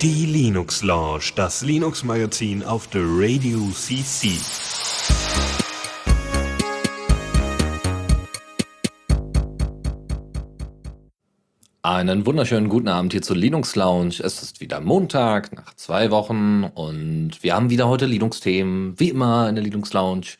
[0.00, 4.28] Die Linux Lounge, das Linux Magazin auf der Radio CC.
[11.82, 14.20] Einen wunderschönen guten Abend hier zur Linux Lounge.
[14.22, 19.48] Es ist wieder Montag nach zwei Wochen und wir haben wieder heute Linux-Themen, wie immer
[19.48, 20.36] in der Linux Lounge.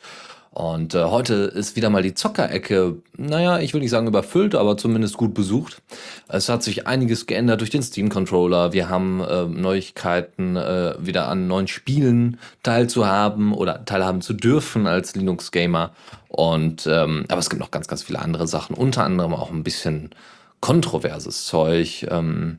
[0.53, 4.77] Und äh, heute ist wieder mal die Zockerecke, naja, ich will nicht sagen überfüllt, aber
[4.77, 5.81] zumindest gut besucht.
[6.27, 8.73] Es hat sich einiges geändert durch den Steam-Controller.
[8.73, 15.15] Wir haben äh, Neuigkeiten, äh, wieder an neuen Spielen teilzuhaben oder teilhaben zu dürfen als
[15.15, 15.93] Linux-Gamer.
[16.27, 19.63] Und ähm, aber es gibt noch ganz, ganz viele andere Sachen, unter anderem auch ein
[19.63, 20.11] bisschen
[20.61, 22.07] kontroverses Zeug.
[22.11, 22.59] Ähm,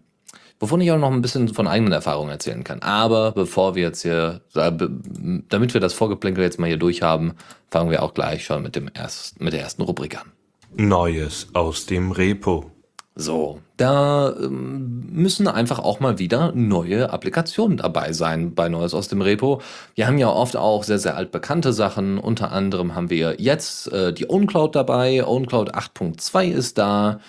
[0.61, 2.81] wovon ich auch noch ein bisschen von eigenen Erfahrungen erzählen kann.
[2.81, 7.33] Aber bevor wir jetzt hier, damit wir das Vorgeplänkel jetzt mal hier durchhaben,
[7.69, 10.31] fangen wir auch gleich schon mit, dem erst, mit der ersten Rubrik an.
[10.77, 12.71] Neues aus dem Repo.
[13.13, 19.09] So, da ähm, müssen einfach auch mal wieder neue Applikationen dabei sein bei Neues aus
[19.09, 19.61] dem Repo.
[19.95, 22.17] Wir haben ja oft auch sehr, sehr altbekannte Sachen.
[22.17, 25.25] Unter anderem haben wir jetzt äh, die OwnCloud dabei.
[25.25, 27.19] OwnCloud 8.2 ist da.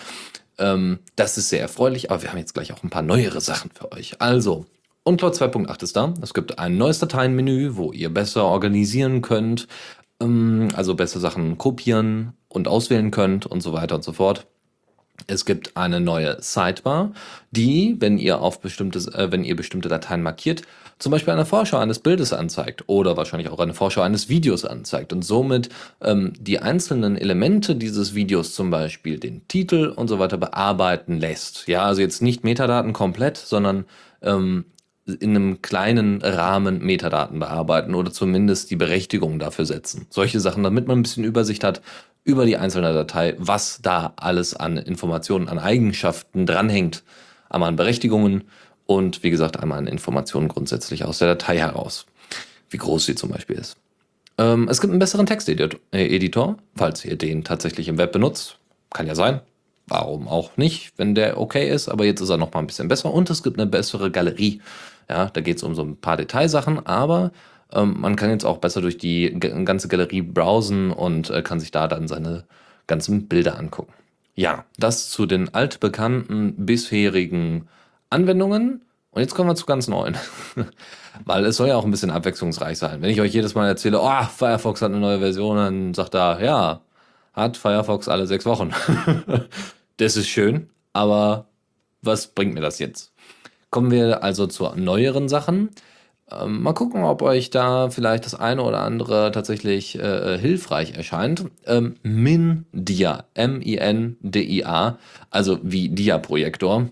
[0.62, 3.70] Ähm, das ist sehr erfreulich, aber wir haben jetzt gleich auch ein paar neuere Sachen
[3.72, 4.20] für euch.
[4.20, 4.64] Also,
[5.04, 6.14] OnCloud 2.8 ist da.
[6.22, 9.66] Es gibt ein neues Dateienmenü, wo ihr besser organisieren könnt,
[10.20, 14.46] ähm, also besser Sachen kopieren und auswählen könnt und so weiter und so fort.
[15.26, 17.12] Es gibt eine neue Sidebar,
[17.50, 20.62] die, wenn ihr auf bestimmtes, äh, wenn ihr bestimmte Dateien markiert,
[21.02, 25.12] zum Beispiel eine Vorschau eines Bildes anzeigt oder wahrscheinlich auch eine Vorschau eines Videos anzeigt
[25.12, 25.68] und somit
[26.00, 31.66] ähm, die einzelnen Elemente dieses Videos, zum Beispiel den Titel und so weiter, bearbeiten lässt.
[31.66, 33.84] Ja, also jetzt nicht Metadaten komplett, sondern
[34.22, 34.66] ähm,
[35.04, 40.06] in einem kleinen Rahmen Metadaten bearbeiten oder zumindest die Berechtigung dafür setzen.
[40.08, 41.82] Solche Sachen, damit man ein bisschen Übersicht hat
[42.22, 47.02] über die einzelne Datei, was da alles an Informationen, an Eigenschaften dranhängt,
[47.50, 48.44] einmal an Berechtigungen
[48.86, 52.06] und wie gesagt einmal an Informationen grundsätzlich aus der Datei heraus,
[52.70, 53.76] wie groß sie zum Beispiel ist.
[54.38, 58.58] Ähm, es gibt einen besseren Texteditor, falls ihr den tatsächlich im Web benutzt.
[58.90, 59.40] Kann ja sein.
[59.86, 62.88] Warum auch nicht, wenn der okay ist, aber jetzt ist er noch mal ein bisschen
[62.88, 64.62] besser und es gibt eine bessere Galerie.
[65.10, 67.32] Ja, da geht es um so ein paar Detailsachen, aber
[67.72, 71.72] ähm, man kann jetzt auch besser durch die ganze Galerie browsen und äh, kann sich
[71.72, 72.44] da dann seine
[72.86, 73.92] ganzen Bilder angucken.
[74.34, 77.68] Ja, das zu den altbekannten bisherigen
[78.12, 78.82] Anwendungen.
[79.10, 80.16] Und jetzt kommen wir zu ganz neuen.
[81.24, 83.02] Weil es soll ja auch ein bisschen abwechslungsreich sein.
[83.02, 86.42] Wenn ich euch jedes Mal erzähle, oh, Firefox hat eine neue Version, dann sagt er,
[86.42, 86.80] ja,
[87.34, 88.72] hat Firefox alle sechs Wochen.
[89.98, 91.46] das ist schön, aber
[92.00, 93.12] was bringt mir das jetzt?
[93.70, 95.70] Kommen wir also zu neueren Sachen.
[96.30, 101.46] Ähm, mal gucken, ob euch da vielleicht das eine oder andere tatsächlich äh, hilfreich erscheint.
[101.66, 104.98] Ähm, MinDia, M-I-N-D-I-A,
[105.30, 106.88] also wie Dia-Projektor.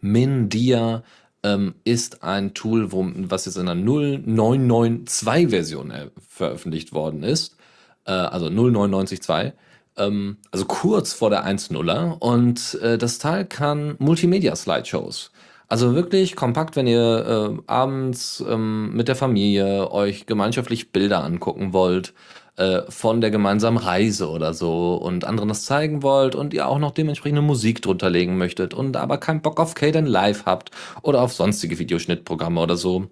[0.00, 1.02] MinDia
[1.42, 7.56] ähm, ist ein Tool, wo, was jetzt in der 0992-Version äh, veröffentlicht worden ist.
[8.04, 9.52] Äh, also 0992.
[9.96, 12.18] Ähm, also kurz vor der 1.0er.
[12.18, 15.30] Und äh, das Teil kann Multimedia-Slideshows.
[15.68, 21.72] Also wirklich kompakt, wenn ihr äh, abends ähm, mit der Familie euch gemeinschaftlich Bilder angucken
[21.72, 22.12] wollt
[22.56, 26.78] äh, von der gemeinsamen Reise oder so und anderen das zeigen wollt und ihr auch
[26.78, 30.70] noch dementsprechende Musik drunter legen möchtet und aber keinen Bock auf Caden Live habt
[31.02, 33.06] oder auf sonstige Videoschnittprogramme oder so,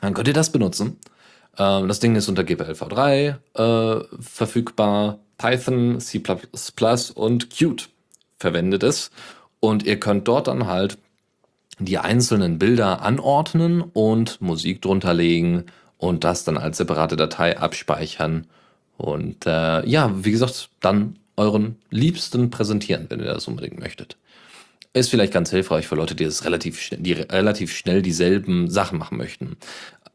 [0.00, 0.98] dann könnt ihr das benutzen.
[1.58, 5.18] Ähm, das Ding ist unter GPLv3 äh, verfügbar.
[5.38, 6.22] Python, C++
[7.14, 7.88] und Qt
[8.38, 9.10] verwendet es.
[9.58, 10.98] Und ihr könnt dort dann halt
[11.78, 15.64] die einzelnen Bilder anordnen und Musik drunter legen
[16.00, 18.46] und das dann als separate Datei abspeichern.
[18.96, 24.16] Und äh, ja, wie gesagt, dann euren Liebsten präsentieren, wenn ihr das unbedingt möchtet.
[24.94, 28.98] Ist vielleicht ganz hilfreich für Leute, die es relativ schnell, die relativ schnell dieselben Sachen
[28.98, 29.56] machen möchten.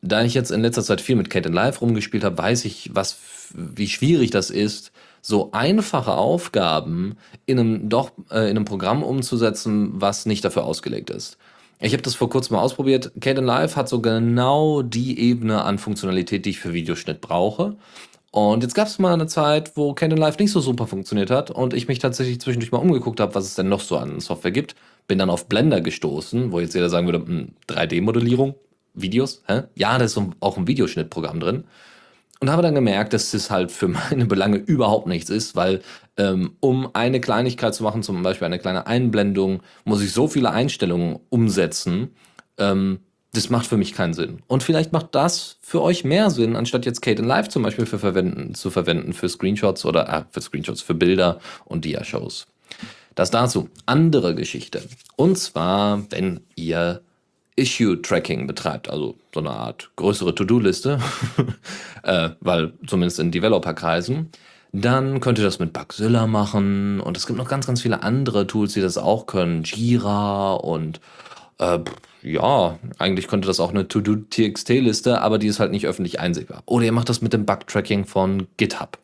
[0.02, 3.18] Da ich jetzt in letzter Zeit viel mit Kate Live rumgespielt habe, weiß ich, was,
[3.54, 4.92] wie schwierig das ist,
[5.22, 7.16] so einfache Aufgaben
[7.46, 11.38] in einem doch äh, in einem Programm umzusetzen, was nicht dafür ausgelegt ist.
[11.80, 13.12] Ich habe das vor kurzem mal ausprobiert.
[13.20, 17.76] Caden Live hat so genau die Ebene an Funktionalität, die ich für Videoschnitt brauche.
[18.36, 21.52] Und jetzt gab es mal eine Zeit, wo Canon Live nicht so super funktioniert hat
[21.52, 24.52] und ich mich tatsächlich zwischendurch mal umgeguckt habe, was es denn noch so an Software
[24.52, 24.76] gibt.
[25.08, 28.56] Bin dann auf Blender gestoßen, wo jetzt jeder sagen würde, 3D-Modellierung, hm,
[28.94, 29.64] Videos, hä?
[29.76, 31.64] Ja, da ist auch ein Videoschnittprogramm drin.
[32.42, 35.82] Und habe dann gemerkt, dass das halt für meine Belange überhaupt nichts ist, weil
[36.18, 40.52] ähm, um eine Kleinigkeit zu machen, zum Beispiel eine kleine Einblendung, muss ich so viele
[40.52, 42.16] Einstellungen umsetzen.
[42.58, 43.00] Ähm,
[43.34, 44.40] das macht für mich keinen Sinn.
[44.48, 47.86] Und vielleicht macht das für euch mehr Sinn, anstatt jetzt Kate in Live zum Beispiel
[47.86, 52.48] für verwenden, zu verwenden für Screenshots oder äh, für Screenshots, für Bilder und Dia-Shows.
[53.14, 53.70] Das dazu.
[53.86, 54.84] Andere Geschichte.
[55.16, 57.02] Und zwar, wenn ihr
[57.58, 61.00] Issue-Tracking betreibt, also so eine Art größere To-Do-Liste,
[62.04, 64.32] äh, weil zumindest in Developer-Kreisen,
[64.82, 68.46] dann könnt ihr das mit Bugzilla machen und es gibt noch ganz, ganz viele andere
[68.46, 69.64] Tools, die das auch können.
[69.64, 71.00] Jira und
[71.60, 71.80] äh,
[72.22, 76.64] ja, eigentlich könnte das auch eine To-Do-TXT-Liste, aber die ist halt nicht öffentlich einsehbar.
[76.66, 78.98] Oder ihr macht das mit dem Bug-Tracking von GitHub.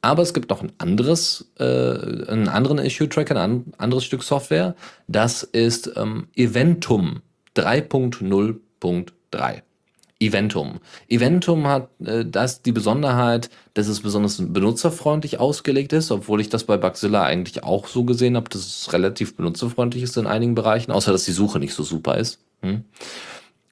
[0.00, 4.74] Aber es gibt noch ein anderes, äh, einen anderen Issue-Tracker, ein anderes Stück Software.
[5.06, 7.22] Das ist ähm, Eventum
[7.56, 9.62] 3.0.3.
[10.20, 10.80] Eventum.
[11.08, 16.64] Eventum hat äh, das die Besonderheit, dass es besonders benutzerfreundlich ausgelegt ist, obwohl ich das
[16.64, 20.90] bei Bugzilla eigentlich auch so gesehen habe, dass es relativ benutzerfreundlich ist in einigen Bereichen,
[20.90, 22.40] außer dass die Suche nicht so super ist.
[22.62, 22.84] Hm.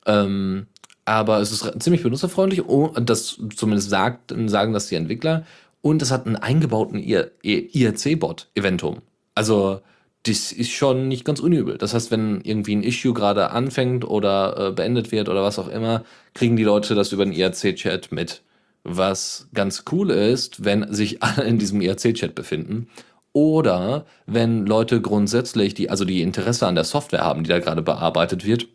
[0.07, 0.67] Ähm,
[1.05, 5.45] aber es ist ziemlich benutzerfreundlich, und das zumindest sagt, sagen das die Entwickler.
[5.81, 9.03] Und es hat einen eingebauten IRC-Bot, Eventum.
[9.35, 9.81] Also
[10.27, 11.79] das ist schon nicht ganz unübel.
[11.79, 15.69] Das heißt, wenn irgendwie ein Issue gerade anfängt oder äh, beendet wird oder was auch
[15.69, 18.43] immer, kriegen die Leute das über den IRC-Chat mit.
[18.83, 22.89] Was ganz cool ist, wenn sich alle in diesem IRC-Chat befinden.
[23.33, 27.83] Oder wenn Leute grundsätzlich, die, also die Interesse an der Software haben, die da gerade
[27.83, 28.69] bearbeitet wird,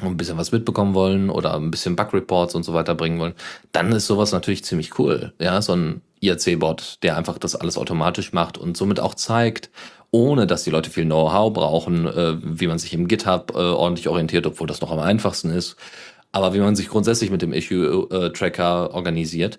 [0.00, 3.34] und ein bisschen was mitbekommen wollen oder ein bisschen Bug-Reports und so weiter bringen wollen,
[3.70, 5.32] dann ist sowas natürlich ziemlich cool.
[5.38, 9.70] Ja, so ein IRC-Bot, der einfach das alles automatisch macht und somit auch zeigt,
[10.12, 14.08] ohne dass die Leute viel Know-how brauchen, äh, wie man sich im GitHub äh, ordentlich
[14.08, 15.76] orientiert, obwohl das noch am einfachsten ist.
[16.30, 19.58] Aber wie man sich grundsätzlich mit dem Issue-Tracker organisiert,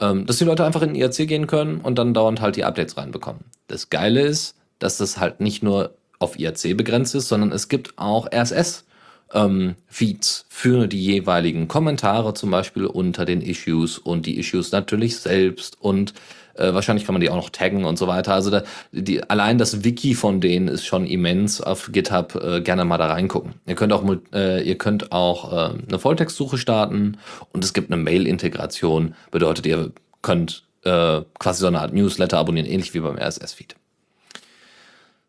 [0.00, 2.96] ähm, dass die Leute einfach in IRC gehen können und dann dauernd halt die Updates
[2.96, 3.44] reinbekommen.
[3.68, 7.96] Das Geile ist, dass das halt nicht nur auf IRC begrenzt ist, sondern es gibt
[7.96, 8.84] auch RSS
[9.32, 15.16] ähm, Feeds für die jeweiligen Kommentare zum Beispiel unter den Issues und die Issues natürlich
[15.16, 16.14] selbst und
[16.54, 18.34] äh, wahrscheinlich kann man die auch noch taggen und so weiter.
[18.34, 18.62] Also da,
[18.92, 22.34] die, allein das Wiki von denen ist schon immens auf GitHub.
[22.34, 23.54] Äh, gerne mal da reingucken.
[23.66, 27.18] Ihr könnt auch, äh, ihr könnt auch äh, eine Volltextsuche starten
[27.52, 29.14] und es gibt eine Mail-Integration.
[29.30, 33.76] Bedeutet, ihr könnt äh, quasi so eine Art Newsletter abonnieren, ähnlich wie beim RSS-Feed.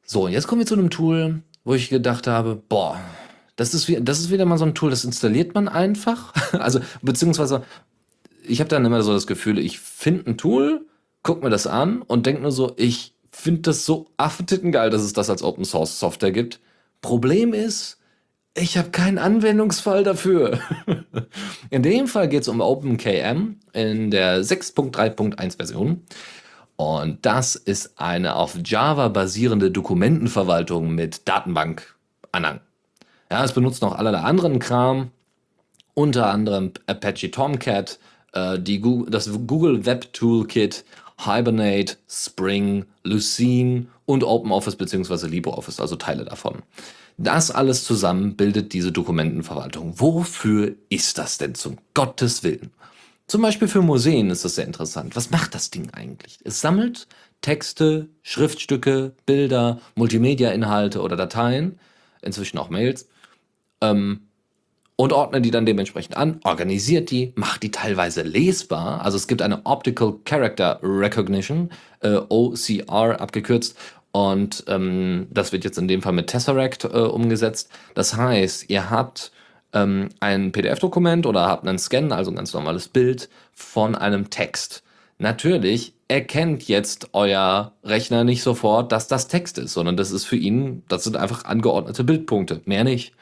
[0.05, 2.99] So, jetzt kommen wir zu einem Tool, wo ich gedacht habe, boah,
[3.55, 6.33] das ist, wie, das ist wieder mal so ein Tool, das installiert man einfach.
[6.53, 7.63] also, beziehungsweise,
[8.45, 10.85] ich habe dann immer so das Gefühl, ich finde ein Tool,
[11.21, 15.13] guck mir das an und denke nur so, ich finde das so affentittengeil, dass es
[15.13, 16.59] das als Open Source Software gibt.
[17.01, 17.97] Problem ist,
[18.55, 20.59] ich habe keinen Anwendungsfall dafür.
[21.71, 26.03] in dem Fall geht es um OpenKM in der 6.3.1 Version.
[26.75, 32.59] Und das ist eine auf Java basierende Dokumentenverwaltung mit Datenbank-Anhang.
[33.33, 35.09] Ja, es benutzt noch allerlei anderen Kram,
[35.95, 37.97] unter anderem Apache Tomcat,
[38.33, 40.85] äh, die Google, das Google Web Toolkit,
[41.17, 45.25] Hibernate, Spring, Lucene und OpenOffice bzw.
[45.25, 46.61] LibreOffice, also Teile davon.
[47.17, 49.99] Das alles zusammen bildet diese Dokumentenverwaltung.
[49.99, 52.69] Wofür ist das denn zum Gottes Willen?
[53.25, 55.15] Zum Beispiel für Museen ist das sehr interessant.
[55.15, 56.37] Was macht das Ding eigentlich?
[56.43, 57.07] Es sammelt
[57.41, 61.79] Texte, Schriftstücke, Bilder, Multimedia-Inhalte oder Dateien,
[62.21, 63.07] inzwischen auch Mails,
[63.83, 64.21] ähm,
[64.95, 69.01] und ordnet die dann dementsprechend an, organisiert die, macht die teilweise lesbar.
[69.03, 71.69] Also es gibt eine Optical Character Recognition,
[72.01, 73.75] äh, OCR abgekürzt,
[74.13, 77.69] und ähm, das wird jetzt in dem Fall mit Tesseract äh, umgesetzt.
[77.95, 79.31] Das heißt, ihr habt
[79.73, 84.83] ähm, ein PDF-Dokument oder habt einen Scan, also ein ganz normales Bild von einem Text.
[85.17, 90.35] Natürlich erkennt jetzt euer Rechner nicht sofort, dass das Text ist, sondern das ist für
[90.35, 93.13] ihn, das sind einfach angeordnete Bildpunkte, mehr nicht.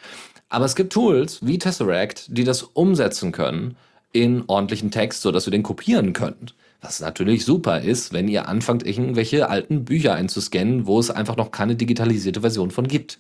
[0.52, 3.78] Aber es gibt Tools wie Tesseract, die das umsetzen können
[4.12, 6.54] in ordentlichen Text, sodass ihr den kopieren könnt.
[6.82, 11.52] Was natürlich super ist, wenn ihr anfangt, irgendwelche alten Bücher einzuscannen, wo es einfach noch
[11.52, 13.20] keine digitalisierte Version von gibt.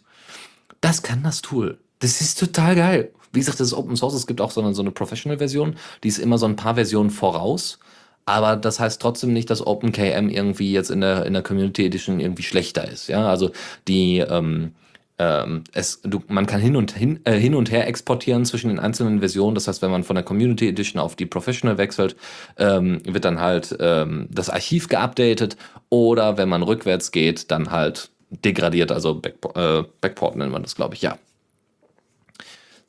[0.81, 1.77] Das kann das Tool.
[1.99, 3.11] Das ist total geil.
[3.31, 4.15] Wie gesagt, das ist Open Source.
[4.15, 5.77] Es gibt auch so eine, so eine Professional-Version.
[6.03, 7.79] Die ist immer so ein paar Versionen voraus.
[8.25, 12.19] Aber das heißt trotzdem nicht, dass OpenKM irgendwie jetzt in der, in der Community Edition
[12.19, 13.07] irgendwie schlechter ist.
[13.07, 13.51] Ja, also
[13.87, 14.73] die, ähm,
[15.21, 18.79] ähm, es, du, man kann hin und, hin, äh, hin und her exportieren zwischen den
[18.79, 19.53] einzelnen Versionen.
[19.53, 22.15] Das heißt, wenn man von der Community Edition auf die Professional wechselt,
[22.57, 25.57] ähm, wird dann halt ähm, das Archiv geupdatet
[25.89, 30.75] oder wenn man rückwärts geht, dann halt degradiert, also Back, äh, Backport nennt man das,
[30.75, 31.17] glaube ich, ja.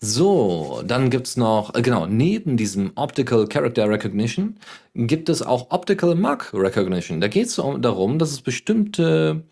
[0.00, 4.56] So, dann gibt es noch, äh, genau, neben diesem Optical Character Recognition
[4.94, 7.20] gibt es auch Optical Mark Recognition.
[7.20, 9.42] Da geht es darum, dass es bestimmte,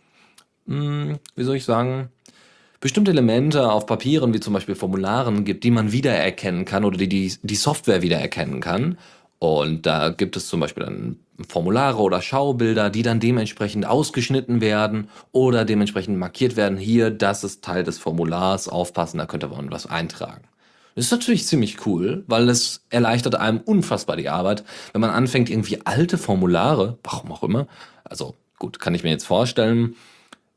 [0.66, 2.08] mh, hm, wie soll ich sagen,
[2.80, 7.08] bestimmte Elemente auf Papieren, wie zum Beispiel Formularen gibt, die man wiedererkennen kann oder die
[7.08, 8.98] die, die Software wiedererkennen kann.
[9.38, 11.16] Und da gibt es zum Beispiel dann
[11.48, 16.76] Formulare oder Schaubilder, die dann dementsprechend ausgeschnitten werden oder dementsprechend markiert werden.
[16.76, 20.42] Hier, das ist Teil des Formulars, aufpassen, da könnte man was eintragen.
[20.94, 25.48] Das ist natürlich ziemlich cool, weil es erleichtert einem unfassbar die Arbeit, wenn man anfängt,
[25.48, 27.66] irgendwie alte Formulare, warum auch immer,
[28.04, 29.94] also gut, kann ich mir jetzt vorstellen,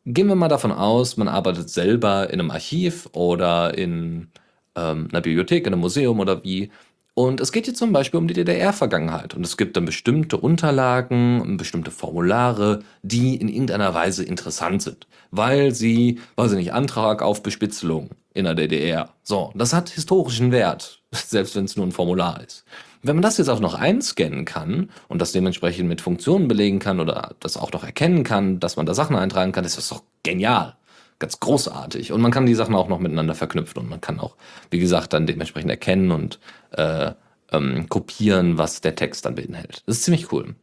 [0.05, 4.31] gehen wir mal davon aus, man arbeitet selber in einem Archiv oder in
[4.75, 6.71] ähm, einer Bibliothek, in einem Museum oder wie,
[7.15, 9.35] und es geht hier zum Beispiel um die DDR-Vergangenheit.
[9.35, 15.07] Und es gibt dann bestimmte Unterlagen, bestimmte Formulare, die in irgendeiner Weise interessant sind.
[15.29, 19.09] Weil sie, weiß ich nicht, Antrag auf Bespitzelung in der DDR.
[19.21, 22.65] So, das hat historischen Wert, selbst wenn es nur ein Formular ist.
[23.03, 26.99] Wenn man das jetzt auch noch einscannen kann und das dementsprechend mit Funktionen belegen kann
[26.99, 30.03] oder das auch noch erkennen kann, dass man da Sachen eintragen kann, ist das doch
[30.23, 30.75] genial
[31.19, 32.11] ganz großartig.
[32.11, 34.35] Und man kann die Sachen auch noch miteinander verknüpfen und man kann auch,
[34.71, 36.37] wie gesagt, dann dementsprechend erkennen und
[36.71, 37.11] äh,
[37.53, 39.83] ähm, kopieren, was der Text dann beinhaltet.
[39.85, 40.55] Das ist ziemlich cool.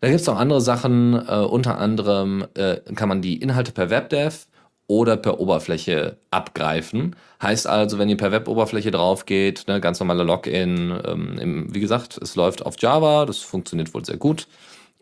[0.00, 3.88] Da gibt es auch andere Sachen, äh, unter anderem äh, kann man die Inhalte per
[3.88, 4.46] WebDev
[4.86, 7.16] oder per Oberfläche abgreifen.
[7.40, 11.80] Heißt also, wenn ihr per Web-Oberfläche drauf geht, ne, ganz normale Login, ähm, im, wie
[11.80, 14.46] gesagt, es läuft auf Java, das funktioniert wohl sehr gut.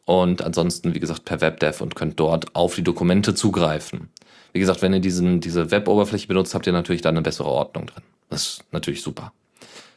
[0.04, 4.08] Und ansonsten, wie gesagt, per WebDev und könnt dort auf die Dokumente zugreifen.
[4.52, 7.86] Wie gesagt, wenn ihr diesen, diese Web-Oberfläche benutzt, habt ihr natürlich da eine bessere Ordnung
[7.86, 8.02] drin.
[8.28, 9.32] Das ist natürlich super.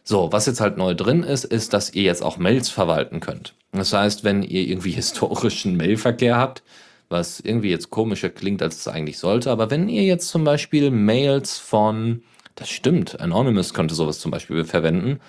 [0.04, 3.54] So, was jetzt halt neu drin ist, ist, dass ihr jetzt auch Mails verwalten könnt.
[3.72, 6.62] Das heißt, wenn ihr irgendwie historischen Mailverkehr habt,
[7.14, 10.92] was irgendwie jetzt komischer klingt, als es eigentlich sollte, aber wenn ihr jetzt zum Beispiel
[10.92, 12.24] Mails von,
[12.56, 15.22] das stimmt, Anonymous könnte sowas zum Beispiel verwenden,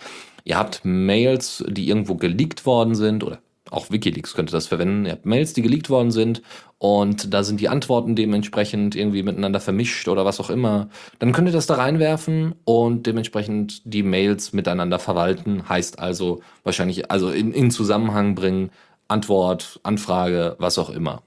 [0.43, 3.39] ihr habt Mails, die irgendwo geleakt worden sind oder
[3.71, 5.07] auch Wikileaks könnte das verwenden.
[5.07, 6.43] Ihr habt Mails, die geleakt worden sind
[6.79, 10.89] und da sind die Antworten dementsprechend irgendwie miteinander vermischt oder was auch immer.
[11.19, 15.69] Dann könnt ihr das da reinwerfen und dementsprechend die Mails miteinander verwalten.
[15.69, 18.71] Heißt also wahrscheinlich, also in, in Zusammenhang bringen,
[19.09, 21.23] Antwort, Anfrage, was auch immer.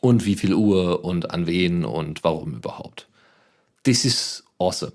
[0.00, 3.06] Und wie viel Uhr und an wen und warum überhaupt.
[3.82, 4.92] Das ist awesome.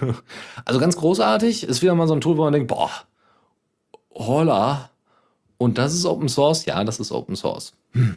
[0.64, 1.64] also ganz großartig.
[1.64, 2.90] Ist wieder mal so ein Tool, wo man denkt, boah,
[4.14, 4.90] holla,
[5.58, 6.66] und das ist Open Source?
[6.66, 7.72] Ja, das ist Open Source.
[7.92, 8.16] Hm.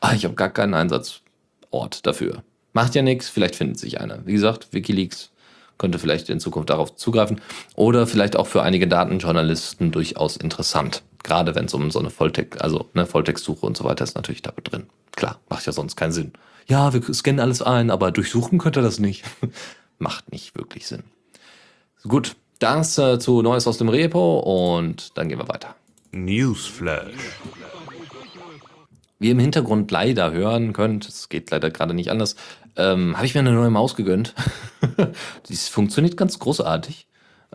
[0.00, 2.42] Ah, ich habe gar keinen Einsatzort dafür.
[2.72, 4.26] Macht ja nichts, vielleicht findet sich einer.
[4.26, 5.30] Wie gesagt, Wikileaks
[5.78, 7.40] könnte vielleicht in Zukunft darauf zugreifen.
[7.74, 11.02] Oder vielleicht auch für einige Datenjournalisten durchaus interessant.
[11.26, 14.42] Gerade wenn es um so eine Volltext, also eine Volltextsuche und so weiter ist natürlich
[14.42, 14.86] da drin.
[15.10, 16.32] Klar, macht ja sonst keinen Sinn.
[16.68, 19.24] Ja, wir scannen alles ein, aber durchsuchen könnte das nicht.
[19.98, 21.02] macht nicht wirklich Sinn.
[22.04, 25.74] Gut, das äh, zu Neues aus dem Repo und dann gehen wir weiter.
[26.12, 27.40] Newsflash.
[29.18, 32.36] Wie ihr im Hintergrund leider hören könnt, es geht leider gerade nicht anders,
[32.76, 34.32] ähm, habe ich mir eine neue Maus gegönnt.
[35.48, 37.08] Die funktioniert ganz großartig.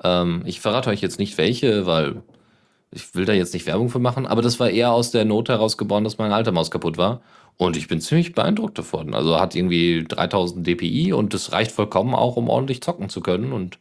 [0.03, 2.21] Ähm, ich verrate euch jetzt nicht welche, weil
[2.91, 5.49] ich will da jetzt nicht Werbung für machen, aber das war eher aus der Not
[5.49, 7.21] heraus geboren, dass meine alte Maus kaputt war.
[7.57, 9.13] Und ich bin ziemlich beeindruckt davon.
[9.13, 13.53] Also hat irgendwie 3000 dpi und das reicht vollkommen auch, um ordentlich zocken zu können.
[13.53, 13.77] Und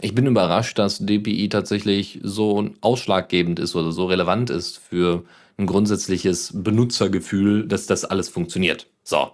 [0.00, 5.24] ich bin überrascht, dass DPI tatsächlich so ausschlaggebend ist oder so relevant ist für
[5.56, 8.86] ein grundsätzliches Benutzergefühl, dass das alles funktioniert.
[9.02, 9.32] So,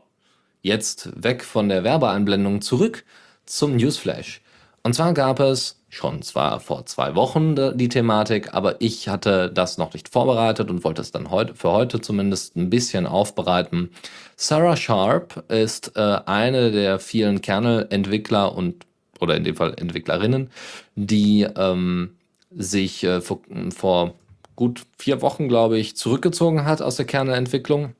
[0.62, 3.04] jetzt weg von der Werbeeinblendung zurück
[3.44, 4.40] zum Newsflash.
[4.82, 9.78] Und zwar gab es schon zwar vor zwei Wochen die Thematik, aber ich hatte das
[9.78, 13.90] noch nicht vorbereitet und wollte es dann heute, für heute zumindest ein bisschen aufbereiten.
[14.36, 18.86] Sarah Sharp ist äh, eine der vielen Kernel-Entwickler und
[19.20, 20.50] oder in dem Fall Entwicklerinnen,
[20.96, 22.16] die ähm,
[22.50, 23.40] sich äh, vor,
[23.74, 24.14] vor,
[24.56, 27.94] gut vier Wochen, glaube ich, zurückgezogen hat aus der Kernelentwicklung.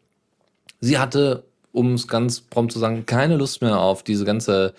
[0.80, 4.74] Sie hatte, um es ganz prompt zu sagen, keine Lust mehr auf diese ganze,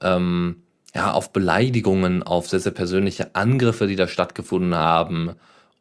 [0.00, 0.62] ähm,
[0.94, 5.32] ja, auf Beleidigungen, auf sehr, sehr persönliche Angriffe, die da stattgefunden haben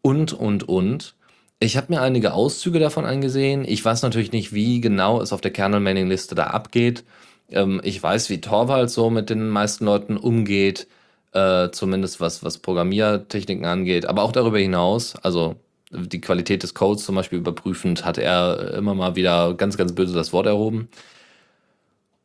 [0.01, 1.15] und, und, und.
[1.59, 3.65] Ich habe mir einige Auszüge davon angesehen.
[3.67, 7.03] Ich weiß natürlich nicht, wie genau es auf der Kernel-Mailing-Liste da abgeht.
[7.49, 10.87] Ähm, ich weiß, wie Torvald so mit den meisten Leuten umgeht,
[11.33, 15.55] äh, zumindest was, was Programmiertechniken angeht, aber auch darüber hinaus, also
[15.91, 20.13] die Qualität des Codes zum Beispiel überprüfend, hat er immer mal wieder ganz, ganz böse
[20.13, 20.89] das Wort erhoben.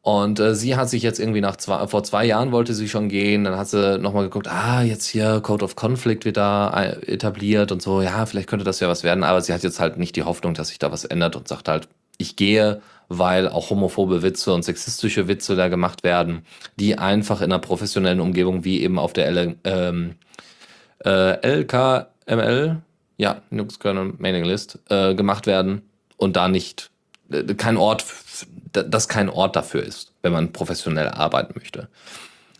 [0.04, 3.08] Und äh, sie hat sich jetzt irgendwie nach zwei, vor zwei Jahren wollte sie schon
[3.08, 7.10] gehen, dann hat sie nochmal geguckt, ah, jetzt hier Code of Conflict wird da äh,
[7.10, 9.96] etabliert und so, ja, vielleicht könnte das ja was werden, aber sie hat jetzt halt
[9.96, 13.70] nicht die Hoffnung, dass sich da was ändert und sagt halt, ich gehe weil auch
[13.70, 16.42] homophobe Witze und sexistische Witze da gemacht werden,
[16.76, 20.14] die einfach in einer professionellen Umgebung wie eben auf der L ähm,
[21.04, 22.78] äh, LKML,
[23.16, 25.82] ja, Linux Kernel Mailing List, äh, gemacht werden
[26.16, 26.90] und da nicht
[27.30, 28.02] äh, kein Ort,
[28.82, 31.88] das kein Ort dafür ist, wenn man professionell arbeiten möchte.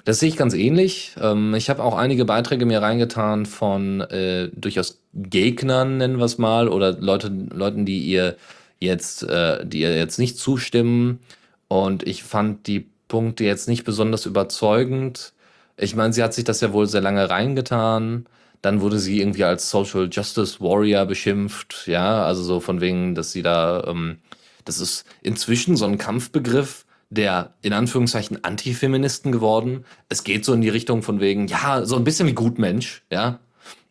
[0.05, 1.15] Das sehe ich ganz ähnlich.
[1.21, 6.39] Ähm, ich habe auch einige Beiträge mir reingetan von äh, durchaus Gegnern, nennen wir es
[6.39, 8.37] mal, oder Leute, Leuten, die ihr
[8.81, 11.21] jetzt, äh, die ihr jetzt nicht zustimmen.
[11.69, 15.33] Und ich fand die Punkte jetzt nicht besonders überzeugend.
[15.77, 18.27] Ich meine, sie hat sich das ja wohl sehr lange reingetan.
[18.61, 21.85] Dann wurde sie irgendwie als Social Justice Warrior beschimpft.
[21.87, 24.19] Ja, also so von wegen, dass sie da, ähm,
[24.65, 29.85] das ist inzwischen so ein Kampfbegriff der in Anführungszeichen Antifeministen geworden.
[30.09, 33.39] Es geht so in die Richtung von wegen, ja, so ein bisschen wie Gutmensch, ja.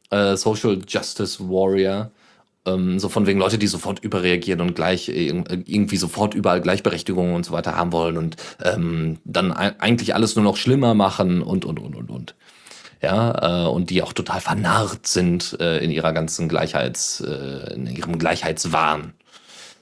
[0.10, 2.12] Äh, Social Justice Warrior.
[2.66, 7.34] Ähm, so von wegen Leute, die sofort überreagieren und gleich äh, irgendwie sofort überall Gleichberechtigung
[7.34, 11.66] und so weiter haben wollen und ähm, dann eigentlich alles nur noch schlimmer machen und
[11.66, 12.36] und und und und.
[13.02, 17.86] Ja, äh, und die auch total vernarrt sind äh, in ihrer ganzen Gleichheits, äh, in
[17.88, 19.14] ihrem Gleichheitswahn.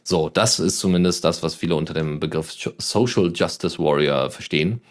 [0.03, 4.81] So, das ist zumindest das, was viele unter dem Begriff Social Justice Warrior verstehen.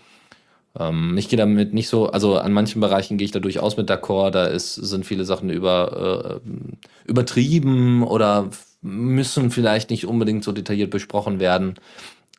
[0.78, 3.90] Ähm, ich gehe damit nicht so, also an manchen Bereichen gehe ich da durchaus mit
[3.90, 8.50] d'accord, da ist, sind viele Sachen über, äh, übertrieben oder
[8.82, 11.74] müssen vielleicht nicht unbedingt so detailliert besprochen werden.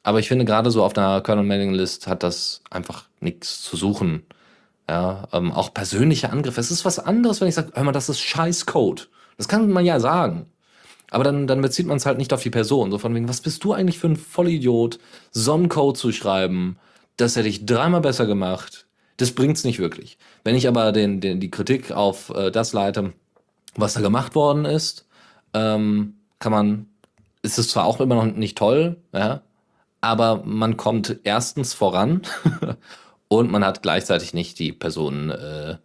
[0.04, 3.78] Aber ich finde, gerade so auf einer Colonel Mailing List hat das einfach nichts zu
[3.78, 4.24] suchen.
[4.90, 6.60] Ja, ähm, auch persönliche Angriffe.
[6.60, 9.04] Es ist was anderes, wenn ich sage, hör mal, das ist scheiß Code.
[9.38, 10.51] Das kann man ja sagen.
[11.12, 12.90] Aber dann, dann bezieht man es halt nicht auf die Person.
[12.90, 14.98] So von wegen, was bist du eigentlich für ein Vollidiot,
[15.32, 16.78] so einen Code zu schreiben?
[17.18, 18.88] Das hätte ich dreimal besser gemacht.
[19.18, 20.18] Das bringt's nicht wirklich.
[20.44, 23.14] Wenn ich aber den, den, die Kritik auf äh, das leite,
[23.76, 25.06] was da gemacht worden ist,
[25.54, 26.88] ähm, kann man,
[27.42, 29.42] ist es zwar auch immer noch nicht toll, ja,
[30.00, 32.22] aber man kommt erstens voran
[33.28, 35.76] und man hat gleichzeitig nicht die Person äh,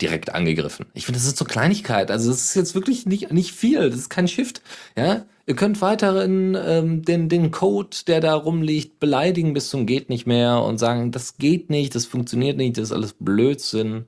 [0.00, 0.86] direkt angegriffen.
[0.94, 2.10] Ich finde, das ist so Kleinigkeit.
[2.10, 3.90] Also das ist jetzt wirklich nicht, nicht viel.
[3.90, 4.62] Das ist kein Shift.
[4.96, 10.08] Ja, ihr könnt weiterhin ähm, den, den Code, der da rumliegt, beleidigen bis zum geht
[10.08, 14.06] nicht mehr und sagen, das geht nicht, das funktioniert nicht, das ist alles Blödsinn.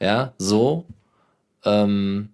[0.00, 0.84] Ja, so.
[1.64, 2.30] Ähm,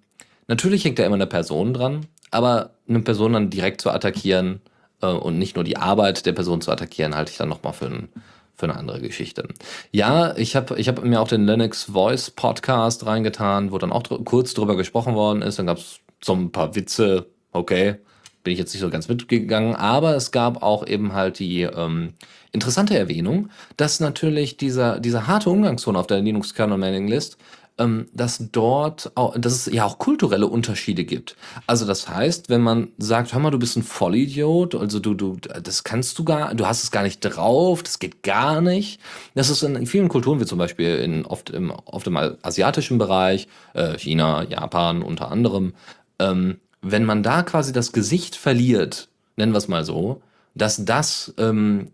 [0.49, 4.61] natürlich hängt da immer eine Person dran, aber eine Person dann direkt zu attackieren
[5.03, 7.87] äh, und nicht nur die Arbeit der Person zu attackieren, halte ich dann nochmal für
[7.87, 8.09] einen
[8.57, 9.49] für eine andere Geschichte.
[9.93, 14.03] Ja, ich habe ich hab mir auch den Linux Voice Podcast reingetan, wo dann auch
[14.03, 15.59] dr kurz drüber gesprochen worden ist.
[15.59, 17.97] Dann gab es so ein paar Witze, okay,
[18.43, 22.15] bin ich jetzt nicht so ganz mitgegangen, aber es gab auch eben halt die ähm,
[22.53, 27.39] interessante Erwähnung, dass natürlich dieser, dieser harte Umgangston auf der Linux Kernel Mailing List
[27.79, 31.37] ähm, dass dort auch, dass es ja auch kulturelle Unterschiede gibt.
[31.67, 35.37] Also das heißt, wenn man sagt, hör mal, du bist ein Vollidiot, also du, du,
[35.37, 39.01] das kannst du gar, du hast es gar nicht drauf, das geht gar nicht.
[39.35, 43.49] Das ist in vielen Kulturen, wie zum Beispiel in oft im, oft im asiatischen Bereich,
[43.75, 45.75] äh, China, Japan unter anderem,
[46.19, 50.23] ähm, wenn man da quasi das Gesicht verliert, nennen wir es mal so,
[50.55, 51.89] dass das ähm,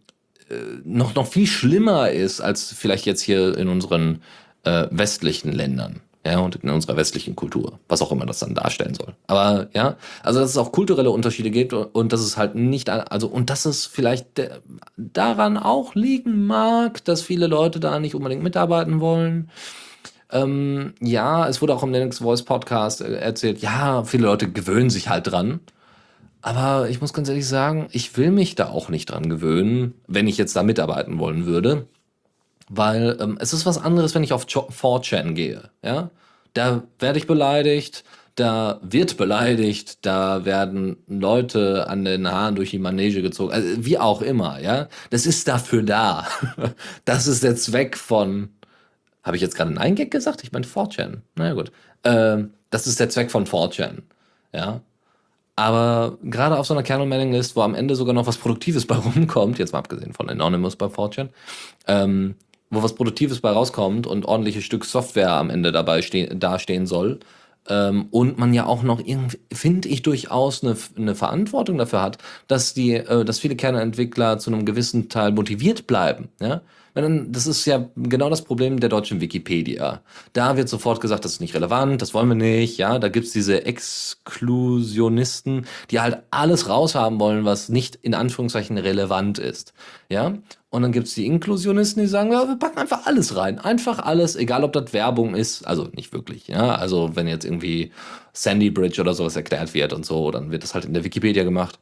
[0.48, 4.22] äh, noch, noch viel schlimmer ist als vielleicht jetzt hier in unseren
[4.64, 6.00] äh, westlichen Ländern.
[6.24, 9.14] Ja, und in unserer westlichen Kultur, was auch immer das dann darstellen soll.
[9.26, 12.88] Aber ja, also dass es auch kulturelle Unterschiede gibt und, und dass es halt nicht,
[12.90, 14.50] also und dass es vielleicht de,
[14.96, 19.50] daran auch liegen mag, dass viele Leute da nicht unbedingt mitarbeiten wollen.
[20.30, 24.90] Ähm, ja, es wurde auch im Linux Voice Podcast äh, erzählt, ja, viele Leute gewöhnen
[24.90, 25.58] sich halt dran.
[26.40, 30.28] Aber ich muss ganz ehrlich sagen, ich will mich da auch nicht dran gewöhnen, wenn
[30.28, 31.86] ich jetzt da mitarbeiten wollen würde.
[32.68, 35.70] Weil ähm, es ist was anderes, wenn ich auf 4chan gehe.
[35.82, 36.10] Ja?
[36.54, 42.78] Da werde ich beleidigt, da wird beleidigt, da werden Leute an den Haaren durch die
[42.78, 44.88] Manege gezogen, also wie auch immer, ja.
[45.10, 46.26] Das ist dafür da.
[47.04, 48.50] Das ist der Zweck von.
[49.22, 50.42] Habe ich jetzt gerade ein Eingag gesagt?
[50.42, 51.18] Ich meine 4chan.
[51.36, 51.70] Na ja, gut.
[52.04, 54.02] Ähm, das ist der Zweck von 4chan.
[54.52, 54.80] Ja.
[55.54, 59.58] Aber gerade auf so einer Kernel-Mailing-List, wo am Ende sogar noch was Produktives bei rumkommt,
[59.58, 61.28] jetzt mal abgesehen von Anonymous bei 4chan,
[61.86, 62.34] ähm,
[62.72, 67.20] wo was Produktives bei rauskommt und ordentliches Stück Software am Ende dabei dastehen soll.
[67.68, 72.18] Ähm, und man ja auch noch irgendwie, finde ich, durchaus eine, eine Verantwortung dafür hat,
[72.48, 76.28] dass die, äh, dass viele Kernentwickler zu einem gewissen Teil motiviert bleiben.
[76.40, 76.62] Ja?
[76.94, 80.02] Das ist ja genau das Problem der deutschen Wikipedia.
[80.34, 82.76] Da wird sofort gesagt, das ist nicht relevant, das wollen wir nicht.
[82.76, 89.38] Ja, da gibt's diese Exklusionisten, die halt alles raushaben wollen, was nicht in Anführungszeichen relevant
[89.38, 89.72] ist.
[90.10, 90.34] Ja,
[90.68, 93.58] und dann gibt's die Inklusionisten, die sagen, ja, wir packen einfach alles rein.
[93.58, 95.66] Einfach alles, egal ob das Werbung ist.
[95.66, 96.74] Also nicht wirklich, ja.
[96.74, 97.92] Also wenn jetzt irgendwie
[98.32, 101.44] Sandy Bridge oder sowas erklärt wird und so, dann wird das halt in der Wikipedia
[101.44, 101.78] gemacht.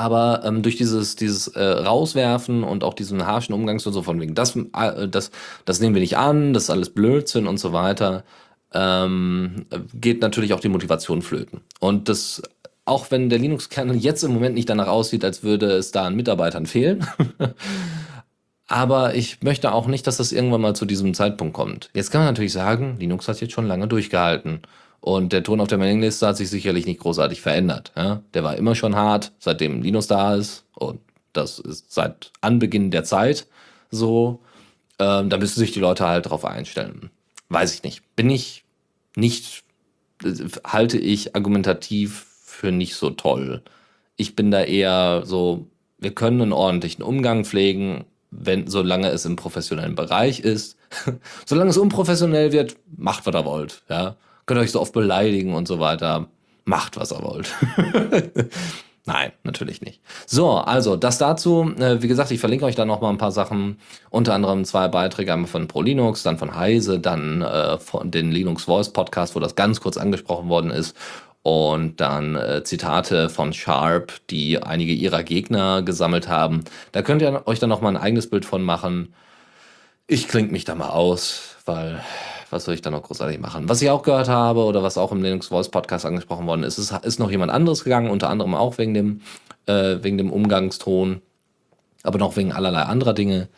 [0.00, 4.18] Aber ähm, durch dieses, dieses äh, Rauswerfen und auch diesen harschen Umgangs und so von
[4.18, 5.30] wegen, das, äh, das,
[5.66, 8.24] das nehmen wir nicht an, das ist alles Blödsinn und so weiter,
[8.72, 11.60] ähm, geht natürlich auch die Motivation flöten.
[11.80, 12.40] Und das,
[12.86, 16.16] auch wenn der Linux-Kernel jetzt im Moment nicht danach aussieht, als würde es da an
[16.16, 17.06] Mitarbeitern fehlen,
[18.68, 21.90] Aber ich möchte auch nicht, dass das irgendwann mal zu diesem Zeitpunkt kommt.
[21.92, 24.60] Jetzt kann man natürlich sagen, Linux hat jetzt schon lange durchgehalten.
[25.00, 27.92] Und der Ton auf der Mailingliste hat sich sicherlich nicht großartig verändert.
[27.96, 28.22] Ja?
[28.34, 30.64] Der war immer schon hart, seitdem Linux da ist.
[30.74, 31.00] Und
[31.32, 33.46] das ist seit Anbeginn der Zeit
[33.90, 34.40] so.
[34.98, 37.10] Ähm, da müssen sich die Leute halt drauf einstellen.
[37.48, 38.02] Weiß ich nicht.
[38.14, 38.64] Bin ich
[39.16, 39.64] nicht,
[40.64, 43.62] halte ich argumentativ für nicht so toll.
[44.16, 45.66] Ich bin da eher so,
[45.98, 50.76] wir können einen ordentlichen Umgang pflegen, wenn, solange es im professionellen Bereich ist.
[51.46, 53.82] solange es unprofessionell wird, macht, was ihr wollt.
[53.88, 54.16] Ja?
[54.50, 56.26] Könnt euch so oft beleidigen und so weiter.
[56.64, 57.54] Macht, was ihr wollt.
[59.04, 60.00] Nein, natürlich nicht.
[60.26, 61.72] So, also das dazu.
[61.78, 63.78] Äh, wie gesagt, ich verlinke euch da noch mal ein paar Sachen.
[64.10, 68.64] Unter anderem zwei Beiträge, einmal von ProLinux, dann von Heise, dann äh, von den Linux
[68.64, 70.96] Voice Podcast, wo das ganz kurz angesprochen worden ist.
[71.42, 76.64] Und dann äh, Zitate von Sharp, die einige ihrer Gegner gesammelt haben.
[76.90, 79.14] Da könnt ihr euch dann noch mal ein eigenes Bild von machen.
[80.08, 82.02] Ich klinge mich da mal aus, weil
[82.50, 83.68] was soll ich da noch großartig machen?
[83.68, 86.78] Was ich auch gehört habe oder was auch im Linux Voice Podcast angesprochen worden ist,
[86.78, 89.20] ist, ist noch jemand anderes gegangen, unter anderem auch wegen dem,
[89.66, 91.22] äh, wegen dem Umgangston,
[92.02, 93.48] aber noch wegen allerlei anderer Dinge,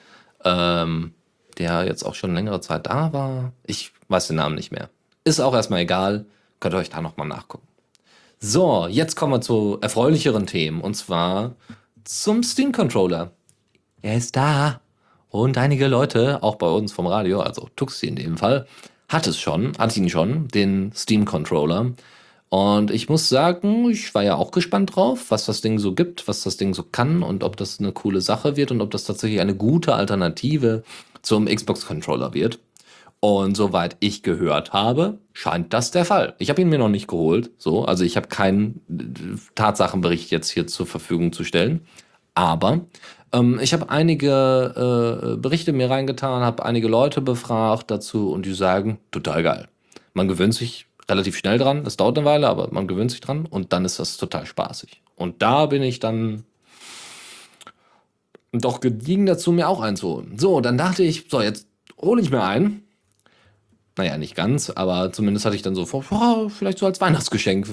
[0.45, 1.15] ähm,
[1.59, 3.53] der jetzt auch schon längere Zeit da war.
[3.65, 4.91] Ich weiß den Namen nicht mehr.
[5.25, 6.27] Ist auch erstmal egal.
[6.61, 7.67] Könnt ihr euch da nochmal nachgucken.
[8.39, 11.55] So, jetzt kommen wir zu erfreulicheren Themen und zwar
[12.05, 13.31] zum Steam Controller.
[14.03, 14.82] Er ist da.
[15.33, 18.67] Und einige Leute, auch bei uns vom Radio, also Tuxi in dem Fall,
[19.09, 21.93] hat es schon, hat ihn schon, den Steam Controller.
[22.51, 26.29] Und ich muss sagen, ich war ja auch gespannt drauf, was das Ding so gibt,
[26.29, 29.05] was das Ding so kann und ob das eine coole Sache wird und ob das
[29.05, 30.83] tatsächlich eine gute Alternative
[31.23, 32.59] zum Xbox Controller wird.
[33.21, 36.35] Und soweit ich gehört habe, scheint das der Fall.
[36.37, 40.51] Ich habe ihn mir noch nicht geholt, so, also ich habe keinen äh, Tatsachenbericht jetzt
[40.51, 41.87] hier zur Verfügung zu stellen.
[42.35, 42.81] Aber
[43.33, 48.55] ähm, ich habe einige äh, Berichte mir reingetan, habe einige Leute befragt dazu und die
[48.55, 49.69] sagen, total geil.
[50.15, 53.47] Man gewöhnt sich relativ schnell dran, es dauert eine Weile, aber man gewöhnt sich dran
[53.47, 55.03] und dann ist das total spaßig.
[55.17, 56.45] Und da bin ich dann
[58.53, 60.39] doch gediegen dazu, mir auch einzuholen.
[60.39, 61.67] So, dann dachte ich, so, jetzt
[62.01, 62.85] hole ich mir einen.
[63.97, 67.67] Naja, nicht ganz, aber zumindest hatte ich dann so vor, oh, vielleicht so als Weihnachtsgeschenk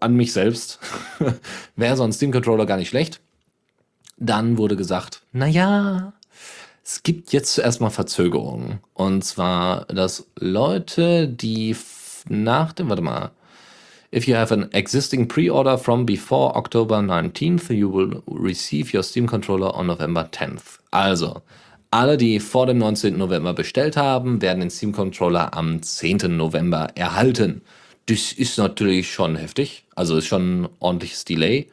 [0.00, 0.78] an mich selbst.
[1.76, 3.20] Wäre so ein Steam-Controller gar nicht schlecht.
[4.24, 6.12] Dann wurde gesagt, naja,
[6.84, 8.78] es gibt jetzt erstmal Verzögerungen.
[8.94, 11.74] Und zwar, dass Leute, die
[12.28, 13.32] nach dem, warte mal,
[14.14, 19.26] If you have an existing pre-order from before October 19th, you will receive your Steam
[19.26, 20.78] Controller on November 10th.
[20.90, 21.40] Also,
[21.90, 23.16] alle, die vor dem 19.
[23.16, 26.36] November bestellt haben, werden den Steam Controller am 10.
[26.36, 27.62] November erhalten.
[28.06, 31.68] Das ist natürlich schon heftig, also ist schon ein ordentliches Delay.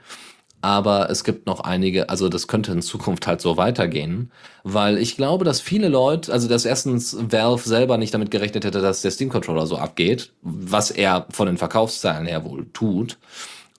[0.62, 4.32] Aber es gibt noch einige, also das könnte in Zukunft halt so weitergehen,
[4.64, 8.82] weil ich glaube, dass viele Leute, also dass erstens Valve selber nicht damit gerechnet hätte,
[8.82, 13.18] dass der Steam Controller so abgeht, was er von den Verkaufszahlen her wohl tut.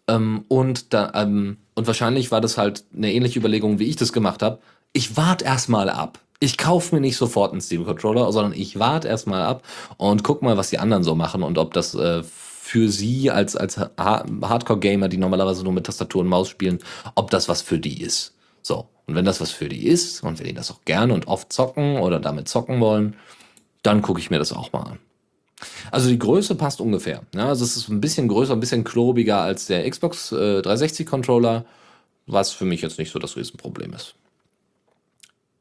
[0.09, 4.13] Ähm, und da, ähm, und wahrscheinlich war das halt eine ähnliche Überlegung, wie ich das
[4.13, 4.59] gemacht habe.
[4.93, 6.19] Ich warte erstmal ab.
[6.41, 9.63] Ich kaufe mir nicht sofort einen Steam Controller, sondern ich warte erstmal ab
[9.99, 12.23] und guck mal, was die anderen so machen und ob das äh,
[12.71, 16.79] für sie als, als Hardcore-Gamer, die normalerweise nur mit Tastatur und Maus spielen,
[17.17, 18.37] ob das was für die ist.
[18.63, 18.87] So.
[19.09, 21.53] Und wenn das was für die ist und wenn die das auch gerne und oft
[21.53, 23.17] zocken oder damit zocken wollen,
[23.83, 24.99] dann gucke ich mir das auch mal an.
[25.91, 27.23] Also die Größe passt ungefähr.
[27.35, 31.07] Ja, also es ist ein bisschen größer, ein bisschen klobiger als der Xbox äh, 360
[31.07, 31.65] Controller,
[32.29, 34.15] was für mich jetzt nicht so das Riesenproblem ist.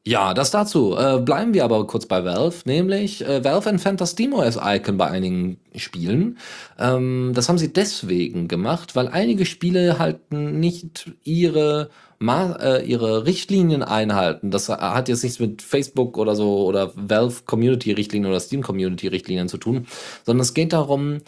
[0.06, 0.96] Ja, das dazu.
[0.96, 5.58] Äh, bleiben wir aber kurz bei Valve, nämlich äh, Valve entfernt das SteamOS-Icon bei einigen
[5.76, 6.38] Spielen.
[6.78, 13.26] Ähm, das haben sie deswegen gemacht, weil einige Spiele halt nicht ihre, Ma äh, ihre
[13.26, 14.50] Richtlinien einhalten.
[14.50, 19.58] Das hat jetzt nichts mit Facebook oder so oder Valve Community-Richtlinien oder Steam Community-Richtlinien zu
[19.58, 19.86] tun,
[20.24, 21.20] sondern es geht darum,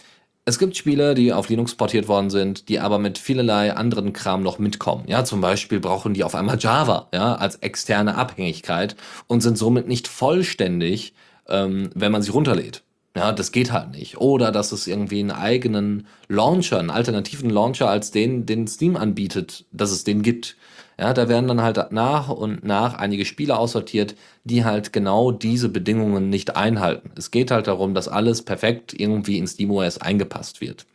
[0.45, 4.43] es gibt Spiele, die auf Linux portiert worden sind, die aber mit vielerlei anderen Kram
[4.43, 5.05] noch mitkommen.
[5.07, 8.97] Ja, zum Beispiel brauchen die auf einmal Java, ja, als externe Abhängigkeit
[9.29, 11.15] und sind somit nicht vollständig,
[11.49, 12.83] ähm, wenn man sie runterlädt.
[13.15, 14.17] Ja, das geht halt nicht.
[14.19, 19.67] Oder dass es irgendwie einen eigenen Launcher, einen alternativen Launcher als den, den Steam anbietet,
[19.71, 20.57] dass es den gibt.
[20.99, 25.69] Ja, da werden dann halt nach und nach einige Spiele aussortiert, die halt genau diese
[25.69, 27.11] Bedingungen nicht einhalten.
[27.17, 30.87] Es geht halt darum, dass alles perfekt irgendwie in SteamOS eingepasst wird.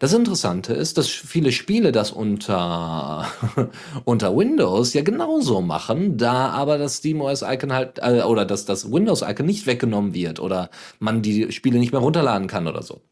[0.00, 3.26] Das Interessante ist, dass viele Spiele das unter,
[4.04, 9.46] unter Windows ja genauso machen, da aber das SteamOS-Icon halt, äh, oder dass das Windows-Icon
[9.46, 13.02] nicht weggenommen wird oder man die Spiele nicht mehr runterladen kann oder so.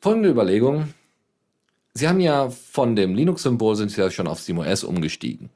[0.00, 0.94] Folgende Überlegung.
[1.96, 5.48] Sie haben ja von dem Linux-Symbol sind Sie ja schon auf SteamOS umgestiegen.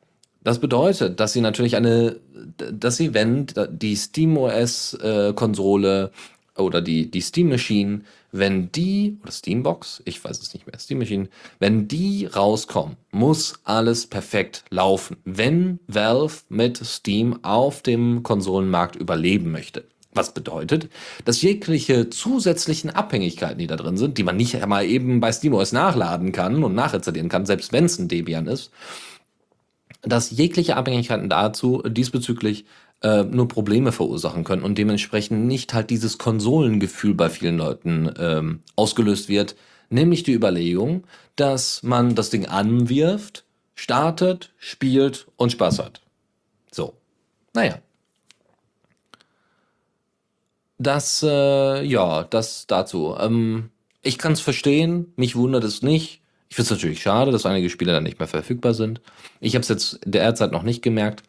[0.43, 2.17] Das bedeutet, dass sie natürlich eine,
[2.57, 6.13] dass sie, wenn die SteamOS-Konsole
[6.57, 8.01] äh, oder die, die Steam Machine,
[8.33, 13.61] wenn die, oder Steambox, ich weiß es nicht mehr, Steam Machine, wenn die rauskommen, muss
[13.65, 19.85] alles perfekt laufen, wenn Valve mit Steam auf dem Konsolenmarkt überleben möchte.
[20.13, 20.89] Was bedeutet,
[21.25, 25.73] dass jegliche zusätzlichen Abhängigkeiten, die da drin sind, die man nicht einmal eben bei SteamOS
[25.73, 28.73] nachladen kann und nachinstallieren kann, selbst wenn es ein Debian ist,
[30.03, 32.65] dass jegliche Abhängigkeiten dazu diesbezüglich
[33.03, 38.63] äh, nur Probleme verursachen können und dementsprechend nicht halt dieses Konsolengefühl bei vielen Leuten ähm,
[38.77, 39.57] ausgelöst wird,
[39.91, 41.05] nämlich die Überlegung,
[41.37, 43.45] dass man das Ding anwirft,
[43.75, 46.01] startet, spielt und Spaß hat.
[46.71, 46.95] So.
[47.55, 47.79] Naja.
[50.81, 53.15] Das, äh, ja, das dazu.
[53.21, 53.69] Ähm,
[54.01, 56.23] ich kann es verstehen, mich wundert es nicht.
[56.49, 59.03] Ich finde es natürlich schade, dass einige Spiele dann nicht mehr verfügbar sind.
[59.41, 61.23] Ich habe es jetzt derzeit noch nicht gemerkt.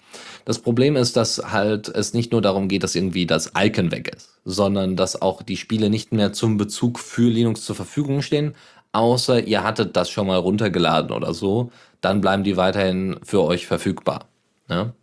[0.46, 4.16] Das Problem ist, dass halt es nicht nur darum geht, dass irgendwie das Icon weg
[4.16, 8.56] ist, sondern dass auch die Spiele nicht mehr zum Bezug für Linux zur Verfügung stehen,
[8.94, 13.68] außer ihr hattet das schon mal runtergeladen oder so, dann bleiben die weiterhin für euch
[13.68, 14.30] verfügbar.
[14.70, 14.86] Ja?
[14.86, 14.94] Ne?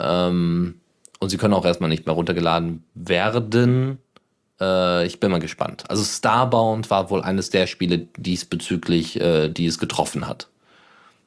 [0.00, 0.80] Ähm,
[1.20, 3.98] und sie können auch erstmal nicht mehr runtergeladen werden.
[4.60, 5.84] Äh, ich bin mal gespannt.
[5.88, 10.48] Also Starbound war wohl eines der Spiele diesbezüglich, äh, die es getroffen hat.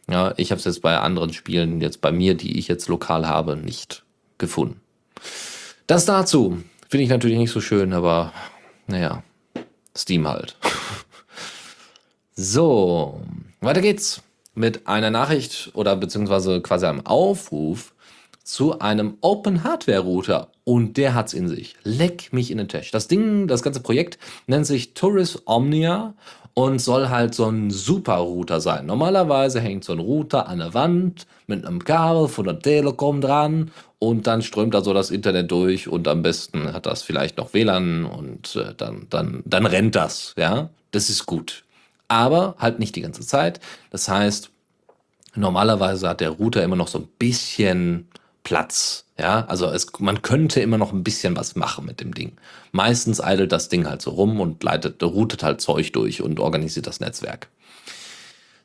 [0.10, 3.28] Ja, ich habe es jetzt bei anderen Spielen, jetzt bei mir, die ich jetzt lokal
[3.28, 4.04] habe, nicht
[4.38, 4.80] gefunden.
[5.86, 6.64] Das dazu.
[6.90, 8.32] Finde ich natürlich nicht so schön, aber
[8.88, 9.24] naja,
[9.96, 10.56] Steam halt.
[12.36, 13.22] so,
[13.60, 14.22] weiter geht's
[14.56, 17.94] mit einer Nachricht oder beziehungsweise quasi einem Aufruf
[18.48, 21.76] zu einem Open Hardware Router und der hat's in sich.
[21.84, 22.92] Leck mich in den Tisch.
[22.92, 26.14] Das Ding, das ganze Projekt nennt sich Tourist Omnia
[26.54, 28.86] und soll halt so ein Super Router sein.
[28.86, 33.70] Normalerweise hängt so ein Router an der Wand mit einem Kabel von der Telekom dran
[34.00, 37.54] und dann strömt da so das Internet durch und am besten hat das vielleicht noch
[37.54, 40.70] WLAN und äh, dann, dann, dann rennt das, ja.
[40.92, 41.66] Das ist gut.
[42.08, 43.60] Aber halt nicht die ganze Zeit.
[43.90, 44.52] Das heißt,
[45.36, 48.08] normalerweise hat der Router immer noch so ein bisschen
[48.48, 49.04] Platz.
[49.20, 52.38] Ja, also es, man könnte immer noch ein bisschen was machen mit dem Ding.
[52.72, 56.88] Meistens eidelt das Ding halt so rum und leitet, routet halt Zeug durch und organisiert
[56.88, 57.50] das Netzwerk.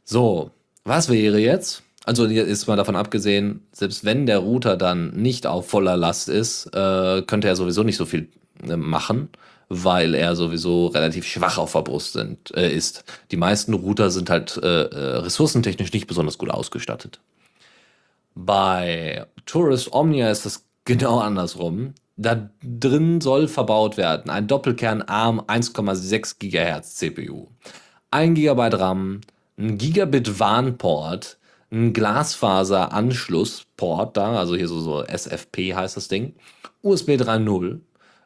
[0.04, 0.52] So,
[0.84, 1.82] was wäre jetzt?
[2.04, 6.66] Also ist mal davon abgesehen, selbst wenn der Router dann nicht auf voller Last ist,
[6.66, 8.28] äh, könnte er sowieso nicht so viel
[8.62, 9.30] äh, machen,
[9.68, 13.02] weil er sowieso relativ schwach auf der Brust sind, äh, ist.
[13.32, 17.18] Die meisten Router sind halt äh, äh, ressourcentechnisch nicht besonders gut ausgestattet.
[18.36, 21.94] Bei Tourist Omnia ist das genau andersrum.
[22.16, 27.48] Da drin soll verbaut werden ein Doppelkern ARM 1,6 GHz CPU,
[28.10, 29.22] 1 GB RAM,
[29.58, 31.38] ein Gigabit WAN-Port,
[31.70, 36.34] ein Glasfaser-Anschlussport da, also hier so, so SFP heißt das Ding,
[36.82, 37.80] USB 3.0,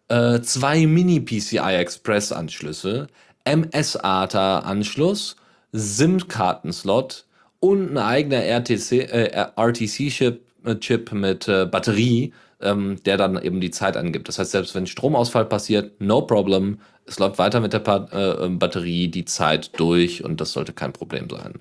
[0.09, 3.07] äh, zwei Mini-PCI-Express-Anschlüsse,
[3.45, 5.37] MS-ATA-Anschluss,
[5.73, 7.27] SIM-Kartenslot,
[7.61, 9.09] und ein eigener RTC,
[9.57, 10.41] RTC-Chip äh,
[10.75, 14.29] Chip mit äh, Batterie, ähm, der dann eben die Zeit angibt.
[14.29, 18.45] Das heißt, selbst wenn Stromausfall passiert, no problem, es läuft weiter mit der pa äh,
[18.45, 21.61] ähm, Batterie die Zeit durch und das sollte kein Problem sein.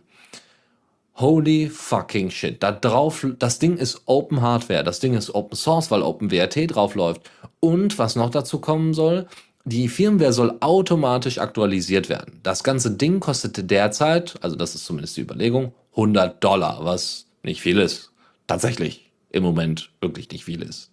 [1.18, 2.62] Holy fucking shit.
[2.62, 6.96] Da drauf, das Ding ist Open Hardware, das Ding ist Open Source, weil OpenWRT drauf
[6.96, 7.22] läuft.
[7.62, 9.28] Und was noch dazu kommen soll,
[9.64, 12.40] die Firmware soll automatisch aktualisiert werden.
[12.44, 17.62] Das ganze Ding kostete derzeit, also das ist zumindest die Überlegung, 100 Dollar, was nicht
[17.62, 18.12] viel ist.
[18.48, 20.92] Tatsächlich im Moment wirklich nicht viel ist.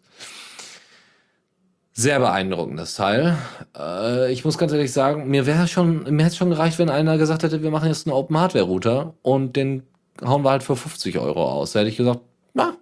[1.94, 3.36] Sehr beeindruckendes Teil.
[3.78, 6.88] Äh, ich muss ganz ehrlich sagen, mir wäre schon, mir hätte es schon gereicht, wenn
[6.88, 9.82] einer gesagt hätte, wir machen jetzt einen Open Hardware Router und den
[10.24, 11.72] hauen wir halt für 50 Euro aus.
[11.72, 12.20] Da hätte ich gesagt,
[12.54, 12.76] na.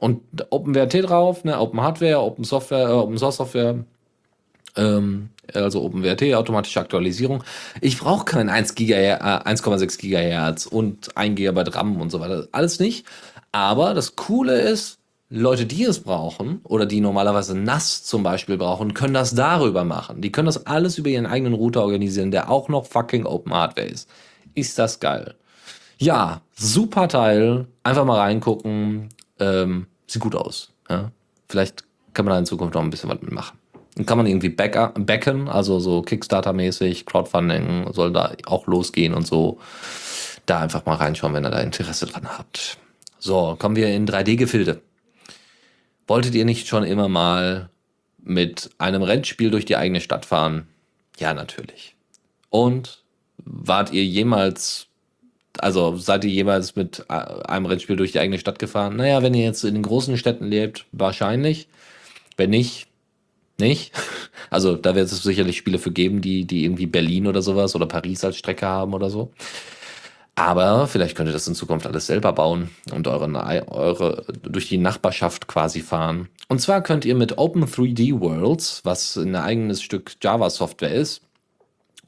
[0.00, 3.84] Und OpenWRT drauf, ne, Open Hardware, Open Software, äh, Open Source Software,
[4.76, 7.44] ähm, also OpenWRT, automatische Aktualisierung.
[7.80, 12.48] Ich brauche kein 1 1,6 Gigahertz und 1 GB RAM und so weiter.
[12.52, 13.06] Alles nicht.
[13.52, 18.92] Aber das Coole ist, Leute, die es brauchen oder die normalerweise NAS zum Beispiel brauchen,
[18.92, 20.20] können das darüber machen.
[20.20, 23.86] Die können das alles über ihren eigenen Router organisieren, der auch noch fucking Open Hardware
[23.86, 24.10] ist.
[24.54, 25.34] Ist das geil?
[25.96, 27.66] Ja, super Teil.
[27.82, 29.08] Einfach mal reingucken.
[29.38, 30.70] Ähm, sieht gut aus.
[30.90, 31.12] Ja?
[31.48, 33.58] Vielleicht kann man da in Zukunft noch ein bisschen was mitmachen.
[33.94, 39.58] Dann kann man irgendwie backen, also so Kickstarter-mäßig, Crowdfunding soll da auch losgehen und so.
[40.44, 42.78] Da einfach mal reinschauen, wenn ihr da Interesse dran habt.
[43.24, 44.82] So, kommen wir in 3D-Gefilde.
[46.08, 47.70] Wolltet ihr nicht schon immer mal
[48.18, 50.66] mit einem Rennspiel durch die eigene Stadt fahren?
[51.20, 51.94] Ja, natürlich.
[52.50, 53.04] Und
[53.44, 54.88] wart ihr jemals
[55.60, 58.96] Also seid ihr jemals mit einem Rennspiel durch die eigene Stadt gefahren?
[58.96, 61.68] Naja, wenn ihr jetzt in den großen Städten lebt, wahrscheinlich.
[62.36, 62.88] Wenn nicht,
[63.58, 63.92] nicht.
[64.50, 67.86] Also da wird es sicherlich Spiele für geben, die, die irgendwie Berlin oder sowas oder
[67.86, 69.32] Paris als Strecke haben oder so.
[70.34, 73.28] Aber vielleicht könnt ihr das in Zukunft alles selber bauen und eure,
[73.70, 76.28] eure durch die Nachbarschaft quasi fahren.
[76.48, 81.20] Und zwar könnt ihr mit Open 3D Worlds, was ein eigenes Stück Java-Software ist,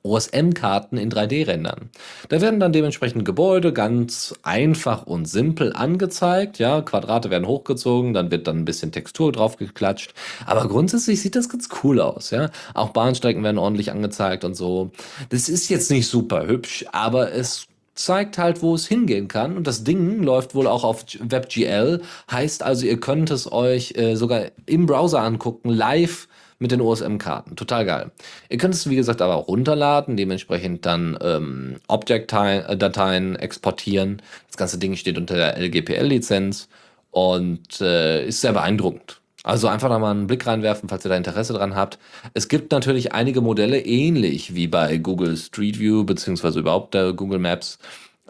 [0.07, 1.91] OSM-Karten in 3D rendern.
[2.29, 6.59] Da werden dann dementsprechend Gebäude ganz einfach und simpel angezeigt.
[6.59, 10.13] Ja, Quadrate werden hochgezogen, dann wird dann ein bisschen Textur drauf geklatscht.
[10.45, 12.31] Aber grundsätzlich sieht das ganz cool aus.
[12.31, 14.91] Ja, auch Bahnstrecken werden ordentlich angezeigt und so.
[15.31, 19.57] Das ist jetzt nicht super hübsch, aber es zeigt halt, wo es hingehen kann.
[19.57, 22.03] Und das Ding läuft wohl auch auf WebGL.
[22.31, 26.29] Heißt also, ihr könnt es euch äh, sogar im Browser angucken, live
[26.59, 27.57] mit den OSM-Karten.
[27.57, 28.11] Total geil.
[28.49, 34.23] Ihr könnt es, wie gesagt, aber auch runterladen, dementsprechend dann ähm, Object-Dateien exportieren.
[34.47, 36.69] Das ganze Ding steht unter der LGPL-Lizenz
[37.11, 39.21] und äh, ist sehr beeindruckend.
[39.45, 41.99] Also einfach da mal einen Blick reinwerfen, falls ihr da Interesse dran habt.
[42.33, 47.39] Es gibt natürlich einige Modelle, ähnlich wie bei Google Street View, beziehungsweise überhaupt äh, Google
[47.39, 47.79] Maps,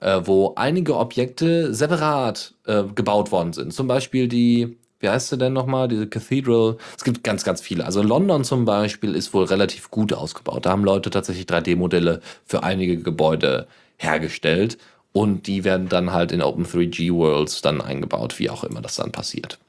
[0.00, 3.72] äh, wo einige Objekte separat äh, gebaut worden sind.
[3.72, 6.79] Zum Beispiel die, wie heißt sie denn nochmal, diese Cathedral.
[6.96, 7.85] Es gibt ganz, ganz viele.
[7.85, 10.66] Also London zum Beispiel ist wohl relativ gut ausgebaut.
[10.66, 14.79] Da haben Leute tatsächlich 3D-Modelle für einige Gebäude hergestellt.
[15.12, 18.96] Und die werden dann halt in Open 3G Worlds dann eingebaut, wie auch immer das
[18.96, 19.61] dann passiert.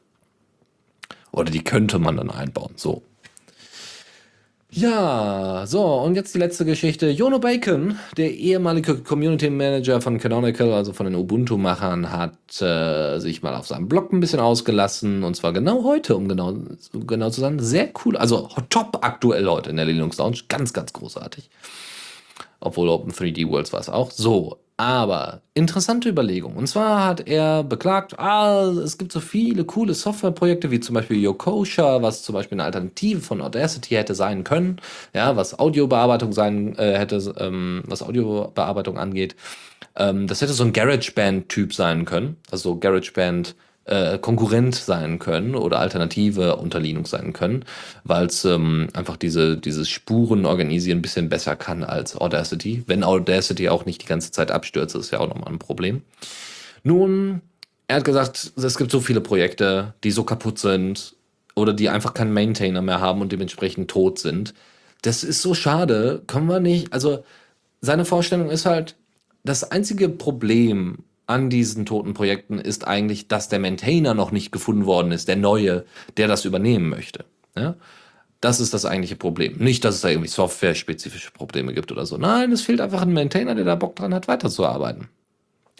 [1.35, 2.71] Oder die könnte man dann einbauen.
[2.77, 3.03] So.
[4.71, 7.09] Ja, so, und jetzt die letzte Geschichte.
[7.09, 13.41] Jono Bacon, der ehemalige Community Manager von Canonical, also von den Ubuntu-Machern, hat äh, sich
[13.41, 15.23] mal auf seinem Blog ein bisschen ausgelassen.
[15.23, 16.55] Und zwar genau heute, um genau,
[16.93, 17.59] genau zu sein.
[17.59, 20.39] Sehr cool, also top aktuell heute in der Linux Lounge.
[20.47, 21.49] Ganz, ganz großartig.
[22.61, 24.11] Obwohl Open 3D Worlds war es auch.
[24.11, 26.55] So, aber interessante Überlegung.
[26.55, 31.17] Und zwar hat er beklagt, ah, es gibt so viele coole Softwareprojekte, wie zum Beispiel
[31.17, 34.81] Yokosha, was zum Beispiel eine Alternative von Audacity hätte sein können,
[35.13, 39.35] ja, was Audiobearbeitung sein äh, hätte, ähm, was Audiobearbeitung angeht.
[39.95, 45.79] Ähm, das hätte so ein GarageBand-Typ sein können, also GarageBand äh, Konkurrent sein können oder
[45.79, 47.65] Alternative unter Linux sein können,
[48.03, 52.83] weil es ähm, einfach diese, dieses Spuren organisieren ein bisschen besser kann als Audacity.
[52.87, 56.01] Wenn Audacity auch nicht die ganze Zeit abstürzt, ist ja auch nochmal ein Problem.
[56.83, 57.41] Nun,
[57.87, 61.15] er hat gesagt, es gibt so viele Projekte, die so kaputt sind
[61.55, 64.53] oder die einfach keinen Maintainer mehr haben und dementsprechend tot sind.
[65.03, 66.23] Das ist so schade.
[66.25, 67.23] Können wir nicht, also
[67.81, 68.95] seine Vorstellung ist halt,
[69.43, 74.85] das einzige Problem an diesen toten Projekten ist eigentlich, dass der Maintainer noch nicht gefunden
[74.85, 75.85] worden ist, der neue,
[76.17, 77.25] der das übernehmen möchte.
[77.57, 77.75] Ja?
[78.41, 79.57] Das ist das eigentliche Problem.
[79.57, 82.17] Nicht, dass es da irgendwie software-spezifische Probleme gibt oder so.
[82.17, 85.07] Nein, es fehlt einfach ein Maintainer, der da Bock dran hat, weiterzuarbeiten.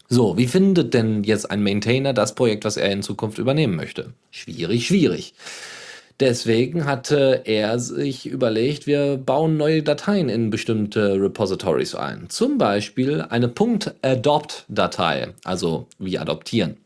[0.07, 4.13] So, wie findet denn jetzt ein Maintainer das Projekt, was er in Zukunft übernehmen möchte?
[4.29, 5.33] Schwierig, schwierig.
[6.21, 12.29] Deswegen hatte er sich überlegt, wir bauen neue Dateien in bestimmte Repositories ein.
[12.29, 13.51] Zum Beispiel eine
[14.01, 16.77] .adopt-Datei, also wie adoptieren.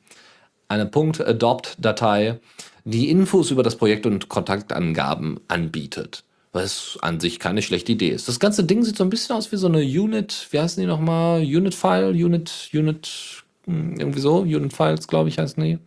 [0.68, 2.40] Eine .adopt-Datei,
[2.86, 6.24] die Infos über das Projekt und Kontaktangaben anbietet.
[6.52, 8.28] Was an sich keine schlechte Idee ist.
[8.28, 10.88] Das ganze Ding sieht so ein bisschen aus wie so eine Unit, wie heißen die
[10.88, 11.42] nochmal?
[11.42, 15.78] Unit-File, Unit, Unit, hm, irgendwie so, Unit-Files, glaube ich, heißen die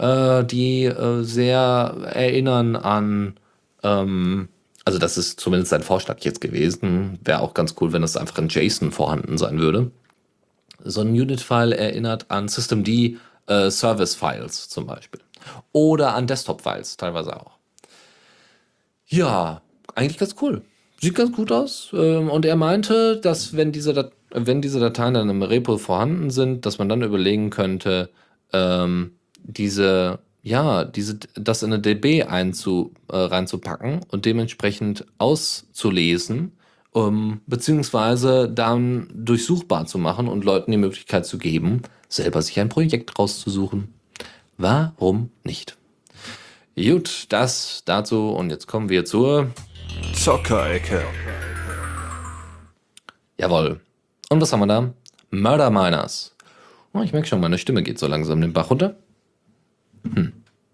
[0.00, 3.34] äh, die äh, sehr erinnern an,
[3.82, 4.48] ähm,
[4.84, 7.18] also das ist zumindest ein Vorschlag jetzt gewesen.
[7.22, 9.90] Wäre auch ganz cool, wenn das einfach in JSON vorhanden sein würde.
[10.82, 15.20] So ein Unit-File erinnert an Systemd äh, Service-Files zum Beispiel.
[15.72, 17.58] Oder an Desktop-Files teilweise auch.
[19.06, 19.60] Ja,
[19.94, 20.62] eigentlich ganz cool.
[21.00, 21.90] Sieht ganz gut aus.
[21.92, 26.30] Ähm, und er meinte, dass wenn diese, Dat wenn diese Dateien dann im Repo vorhanden
[26.30, 28.10] sind, dass man dann überlegen könnte,
[28.52, 29.12] ähm,
[29.44, 36.52] diese, ja, diese, das in eine DB einzu, äh, reinzupacken und dementsprechend auszulesen,
[36.94, 42.68] ähm, beziehungsweise dann durchsuchbar zu machen und Leuten die Möglichkeit zu geben, selber sich ein
[42.68, 43.94] Projekt rauszusuchen.
[44.58, 45.76] Warum nicht?
[46.76, 49.50] Gut, das dazu und jetzt kommen wir zur
[50.14, 51.02] Zockerecke.
[53.38, 53.80] Jawohl.
[54.28, 54.92] Und was haben wir da?
[55.30, 56.34] Murder Miners.
[56.92, 58.96] Oh, ich merke schon, meine Stimme geht so langsam den Bach runter.
[60.14, 60.32] Hm.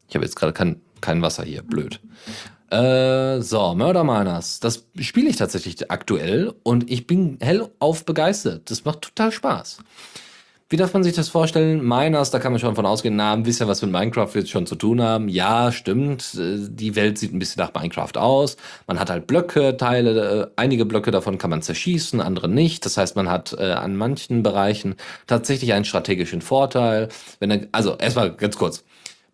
[0.08, 2.00] Ich habe jetzt gerade kein, kein Wasser hier, blöd.
[2.70, 4.60] Äh, so, Murder Miners.
[4.60, 8.70] Das spiele ich tatsächlich aktuell und ich bin hellauf begeistert.
[8.70, 9.78] Das macht total Spaß.
[10.68, 11.80] Wie darf man sich das vorstellen?
[11.86, 14.66] Miners, da kann man schon von ausgehen, na, ein bisschen was mit Minecraft wird schon
[14.66, 15.28] zu tun haben.
[15.28, 16.34] Ja, stimmt.
[16.34, 18.56] Äh, die Welt sieht ein bisschen nach Minecraft aus.
[18.88, 22.84] Man hat halt Blöcke, Teile, äh, einige Blöcke davon kann man zerschießen, andere nicht.
[22.84, 24.96] Das heißt, man hat äh, an manchen Bereichen
[25.28, 27.10] tatsächlich einen strategischen Vorteil.
[27.38, 28.82] Wenn er, also erstmal ganz kurz.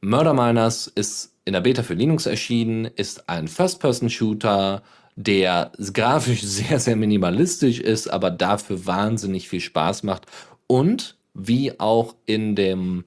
[0.05, 4.83] Murder Miners ist in der Beta für Linux erschienen, ist ein First-Person-Shooter,
[5.15, 10.27] der grafisch sehr, sehr minimalistisch ist, aber dafür wahnsinnig viel Spaß macht
[10.67, 13.05] und wie auch in dem,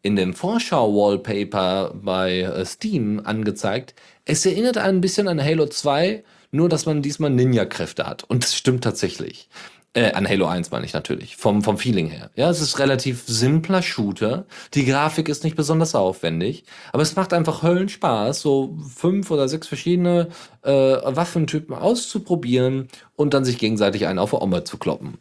[0.00, 6.70] in dem Vorschau-Wallpaper bei äh, Steam angezeigt, es erinnert ein bisschen an Halo 2, nur
[6.70, 8.24] dass man diesmal Ninja-Kräfte hat.
[8.24, 9.48] Und das stimmt tatsächlich.
[9.92, 12.30] Äh, an Halo 1 meine ich natürlich, vom, vom Feeling her.
[12.36, 14.46] Ja, es ist relativ simpler Shooter.
[14.74, 19.66] Die Grafik ist nicht besonders aufwendig, aber es macht einfach Höllenspaß, so fünf oder sechs
[19.66, 20.28] verschiedene
[20.62, 22.86] äh, Waffentypen auszuprobieren
[23.16, 25.18] und dann sich gegenseitig einen auf der Oma zu kloppen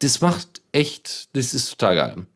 [0.00, 2.26] das macht echt, das ist total geil.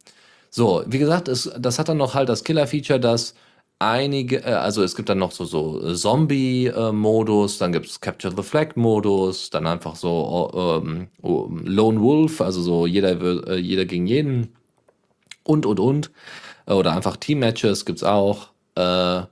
[0.50, 3.34] So, wie gesagt, es, das hat dann noch halt das Killer-Feature, dass
[3.80, 8.42] einige, äh, also es gibt dann noch so, so Zombie-Modus, dann gibt es Capture the
[8.42, 14.54] Flag-Modus, dann einfach so ähm, oh, Lone Wolf, also so jeder, äh, jeder gegen jeden
[15.42, 16.12] und und und.
[16.66, 18.50] Oder einfach Team-Matches gibt es auch.
[18.76, 19.22] Äh,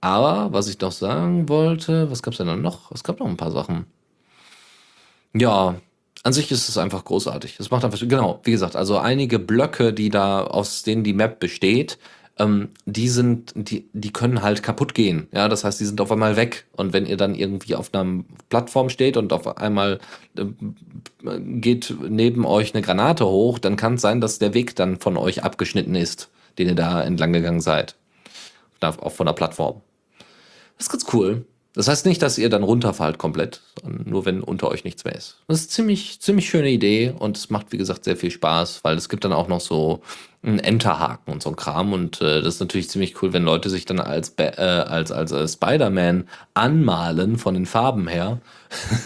[0.00, 2.90] aber was ich noch sagen wollte, was gab es denn dann noch?
[2.92, 3.86] Es gab noch ein paar Sachen.
[5.34, 5.76] Ja,
[6.24, 7.58] an sich ist es einfach großartig.
[7.58, 11.40] Es macht einfach, genau, wie gesagt, also einige Blöcke, die da, aus denen die Map
[11.40, 11.98] besteht,
[12.42, 15.28] ähm, die sind, die, die können halt kaputt gehen.
[15.32, 16.66] Ja, das heißt, die sind auf einmal weg.
[16.72, 20.00] Und wenn ihr dann irgendwie auf einer Plattform steht und auf einmal
[20.36, 20.44] äh,
[21.38, 25.16] geht neben euch eine Granate hoch, dann kann es sein, dass der Weg dann von
[25.16, 27.96] euch abgeschnitten ist, den ihr da entlang gegangen seid.
[28.80, 29.80] Auch von der Plattform.
[30.76, 31.44] Das ist ganz cool.
[31.74, 35.38] Das heißt nicht, dass ihr dann runterfallt komplett, nur wenn unter euch nichts mehr ist.
[35.48, 38.96] Das ist ziemlich, ziemlich schöne Idee und es macht, wie gesagt, sehr viel Spaß, weil
[38.96, 40.02] es gibt dann auch noch so
[40.42, 43.70] einen Enterhaken und so ein Kram und äh, das ist natürlich ziemlich cool, wenn Leute
[43.70, 48.40] sich dann als, äh, als, als äh, Spider-Man anmalen von den Farben her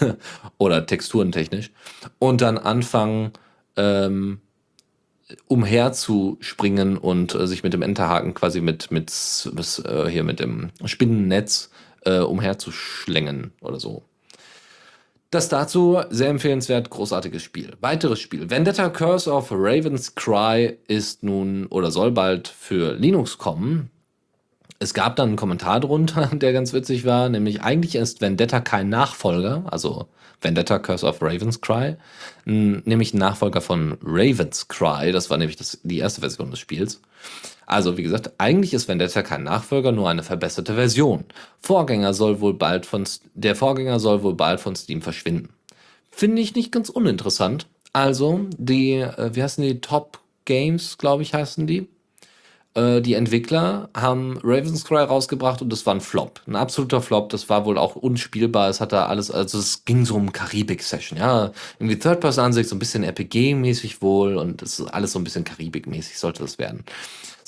[0.57, 1.71] oder texturentechnisch
[2.19, 3.31] und dann anfangen,
[3.77, 4.41] ähm,
[5.47, 9.11] umherzuspringen und äh, sich mit dem Enterhaken quasi mit, mit,
[9.53, 11.86] mit äh, hier mit dem Spinnennetz äh,
[12.19, 14.03] umherzuschlängen oder so.
[15.29, 17.73] Das dazu sehr empfehlenswert, großartiges Spiel.
[17.81, 18.49] Weiteres Spiel.
[18.49, 23.89] Vendetta Curse of Raven's Cry ist nun oder soll bald für Linux kommen.
[24.79, 28.87] Es gab dann einen Kommentar drunter, der ganz witzig war, nämlich eigentlich ist Vendetta kein
[28.87, 30.07] Nachfolger, also
[30.39, 31.97] Vendetta Curse of Raven's Cry,
[32.45, 37.01] nämlich ein Nachfolger von Raven's Cry, das war nämlich das, die erste Version des Spiels.
[37.67, 41.25] Also, wie gesagt, eigentlich ist Vendetta kein Nachfolger, nur eine verbesserte Version.
[41.61, 43.03] Vorgänger soll wohl bald von,
[43.33, 45.49] der Vorgänger soll wohl bald von Steam verschwinden.
[46.09, 47.67] Finde ich nicht ganz uninteressant.
[47.91, 49.81] Also, die, äh, wie heißen die?
[49.81, 51.89] Top Games, glaube ich, heißen die.
[52.73, 56.41] Äh, die Entwickler haben Raven's Cry rausgebracht und das war ein Flop.
[56.47, 57.29] Ein absoluter Flop.
[57.29, 58.69] Das war wohl auch unspielbar.
[58.69, 61.51] Es hatte alles, also es ging so um Karibik-Session, ja.
[61.79, 66.17] Irgendwie Third-Person-Ansicht, so ein bisschen RPG-mäßig wohl und es ist alles so ein bisschen Karibik-mäßig
[66.17, 66.85] sollte das werden.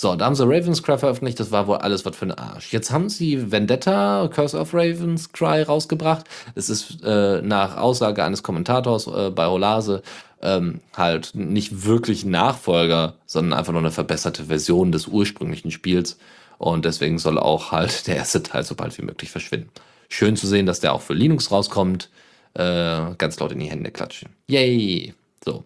[0.01, 2.71] So, da haben sie Ravenscry veröffentlicht, das war wohl alles was für ein Arsch.
[2.71, 6.25] Jetzt haben sie Vendetta, Curse of Ravenscry rausgebracht.
[6.55, 10.01] Es ist äh, nach Aussage eines Kommentators äh, bei Holase
[10.41, 16.17] ähm, halt nicht wirklich Nachfolger, sondern einfach nur eine verbesserte Version des ursprünglichen Spiels.
[16.59, 19.69] Und deswegen soll auch halt der erste Teil so bald wie möglich verschwinden.
[20.07, 22.09] Schön zu sehen, dass der auch für Linux rauskommt.
[22.53, 24.29] Äh, ganz laut in die Hände klatschen.
[24.47, 25.13] Yay!
[25.43, 25.65] So.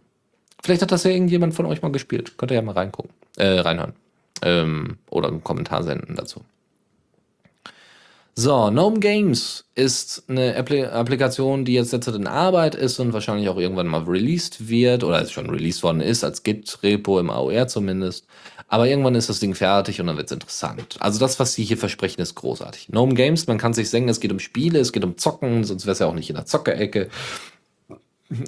[0.63, 2.35] Vielleicht hat das ja irgendjemand von euch mal gespielt.
[2.39, 3.93] Könnt ihr ja mal reingucken, äh, reinhören
[4.41, 6.41] ähm, oder einen Kommentar senden dazu.
[8.35, 13.47] So, Gnome Games ist eine Appli Applikation, die jetzt derzeit in Arbeit ist und wahrscheinlich
[13.47, 18.25] auch irgendwann mal released wird oder schon released worden ist, als Git-Repo im AOR zumindest.
[18.67, 20.97] Aber irgendwann ist das Ding fertig und dann wird es interessant.
[20.99, 22.87] Also das, was sie hier versprechen, ist großartig.
[22.87, 25.85] Gnome Games, man kann sich sagen, es geht um Spiele, es geht um Zocken, sonst
[25.85, 27.09] wäre es ja auch nicht in der Zockerecke.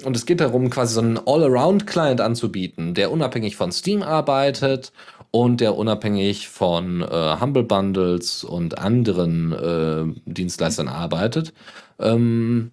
[0.04, 4.90] Und es geht darum, quasi so einen All-Around-Client anzubieten, der unabhängig von Steam arbeitet
[5.30, 11.52] und der unabhängig von äh, Humble Bundles und anderen äh, Dienstleistern arbeitet.
[11.98, 12.72] Ähm,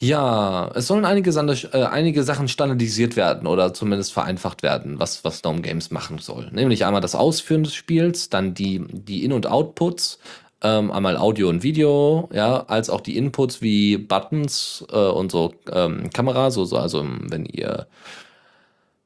[0.00, 5.42] ja, es sollen einige, äh, einige Sachen standardisiert werden oder zumindest vereinfacht werden, was, was
[5.42, 6.50] Gnome Games machen soll.
[6.52, 10.20] Nämlich einmal das Ausführen des Spiels, dann die, die In- und Outputs,
[10.62, 15.54] ähm, einmal Audio und Video, ja, als auch die Inputs wie Buttons äh, und so
[15.72, 17.88] ähm, Kamera, so, so, also wenn ihr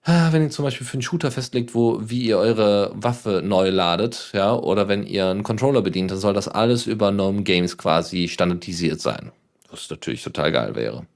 [0.04, 4.30] wenn ihr zum Beispiel für einen Shooter festlegt, wo, wie ihr eure Waffe neu ladet,
[4.32, 8.26] ja, oder wenn ihr einen Controller bedient, dann soll das alles über Gnome Games quasi
[8.26, 9.30] standardisiert sein.
[9.70, 11.06] Was natürlich total geil wäre.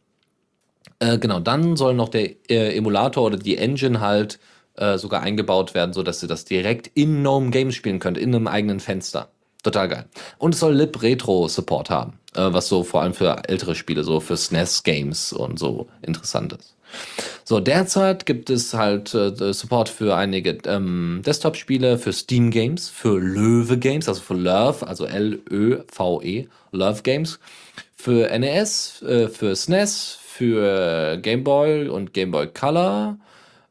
[0.98, 4.38] Äh, genau, dann soll noch der äh, Emulator oder die Engine halt
[4.76, 8.46] äh, sogar eingebaut werden, sodass ihr das direkt in GNOME Games spielen könnt, in einem
[8.46, 9.28] eigenen Fenster.
[9.62, 10.04] Total geil.
[10.38, 14.04] Und es soll Lib Retro Support haben, äh, was so vor allem für ältere Spiele,
[14.04, 16.75] so für SNES Games und so interessant ist.
[17.44, 23.18] So, derzeit gibt es halt äh, Support für einige ähm, Desktop-Spiele, für Steam Games, für
[23.20, 27.38] Löwe Games, also für Love, also L-Ö-V-E, Love Games,
[27.94, 33.16] für NES, äh, für SNES, für Game Boy und Game Boy Color.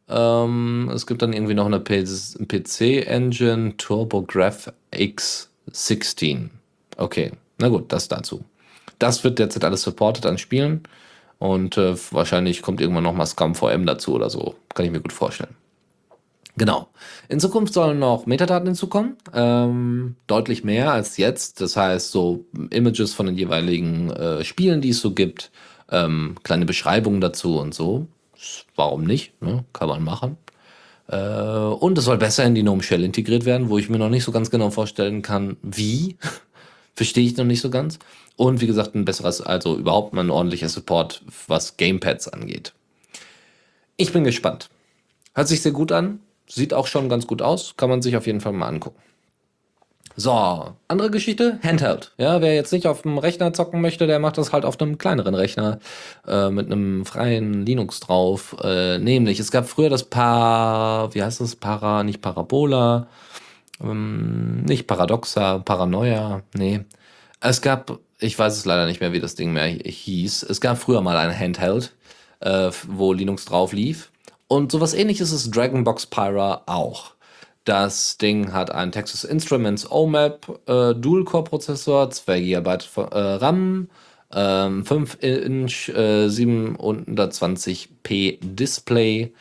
[0.07, 6.49] Ähm, es gibt dann irgendwie noch eine PC-Engine, TurboGrafx X16.
[6.97, 8.45] Okay, na gut, das dazu.
[8.99, 10.84] Das wird derzeit alles supported an Spielen.
[11.40, 14.56] Und äh, wahrscheinlich kommt irgendwann noch mal Scum VM dazu oder so.
[14.74, 15.56] Kann ich mir gut vorstellen.
[16.58, 16.88] Genau.
[17.28, 19.18] In Zukunft sollen noch Metadaten hinzukommen.
[19.34, 21.60] Ähm, deutlich mehr als jetzt.
[21.60, 25.52] Das heißt, so Images von den jeweiligen äh, Spielen, die es so gibt.
[25.92, 28.08] Ähm, kleine Beschreibungen dazu und so.
[28.76, 29.42] Warum nicht?
[29.42, 29.66] Ne?
[29.74, 30.38] Kann man machen.
[31.08, 34.10] Äh, und es soll besser in die GNOME Shell integriert werden, wo ich mir noch
[34.10, 36.18] nicht so ganz genau vorstellen kann, wie.
[36.96, 38.00] Verstehe ich noch nicht so ganz.
[38.38, 42.74] Und wie gesagt, ein besseres, also überhaupt mal ein ordentlicher Support, was Gamepads angeht.
[43.98, 44.70] Ich bin gespannt.
[45.34, 46.20] Hört sich sehr gut an.
[46.48, 47.76] Sieht auch schon ganz gut aus.
[47.78, 49.02] Kann man sich auf jeden Fall mal angucken.
[50.18, 52.14] So, andere Geschichte, Handheld.
[52.18, 54.98] Ja, wer jetzt nicht auf dem Rechner zocken möchte, der macht das halt auf einem
[54.98, 55.80] kleineren Rechner
[56.26, 58.56] äh, mit einem freien Linux drauf.
[58.64, 61.58] Äh, nämlich, es gab früher das Par, wie heißt das?
[61.58, 63.08] Para, nicht Parabola,
[63.82, 66.82] ähm, nicht Paradoxa, Paranoia, nee.
[67.42, 70.44] Es gab ich weiß es leider nicht mehr, wie das Ding mehr hieß.
[70.44, 71.94] Es gab früher mal ein Handheld,
[72.40, 74.12] äh, wo Linux drauf lief.
[74.48, 77.14] Und sowas ähnliches ist Dragonbox Pyra auch.
[77.66, 82.78] Das Ding hat einen Texas Instruments OMAP äh, Dual-Core-Prozessor, 2 GB äh,
[83.18, 83.90] RAM,
[84.32, 89.34] äh, 5 Inch äh, 720p Display,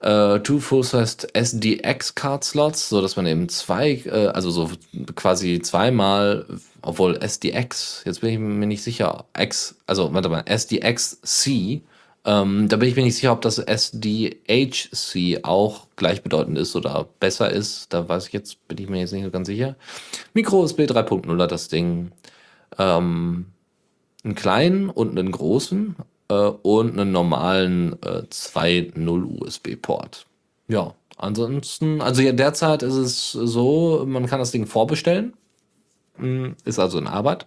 [0.00, 4.70] äh, Two Full-Sized SDX Card Slots, so dass man eben zwei, äh, also so
[5.14, 6.46] quasi zweimal
[6.82, 11.82] obwohl SDX, jetzt bin ich mir nicht sicher, X, also warte mal, SDX-C,
[12.24, 17.50] ähm, da bin ich mir nicht sicher, ob das SDHC auch gleichbedeutend ist oder besser
[17.50, 17.92] ist.
[17.92, 19.76] Da weiß ich jetzt, bin ich mir jetzt nicht ganz sicher.
[20.34, 22.12] Micro USB 3.0 hat das Ding.
[22.78, 23.46] Ähm,
[24.24, 25.96] einen kleinen und einen großen
[26.34, 30.26] und einen normalen äh, 2.0 USB-Port.
[30.68, 35.34] Ja, ansonsten, also ja, derzeit ist es so, man kann das Ding vorbestellen.
[36.16, 37.46] Hm, ist also in Arbeit.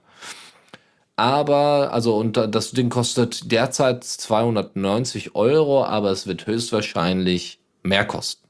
[1.16, 8.48] Aber, also, und das Ding kostet derzeit 290 Euro, aber es wird höchstwahrscheinlich mehr kosten.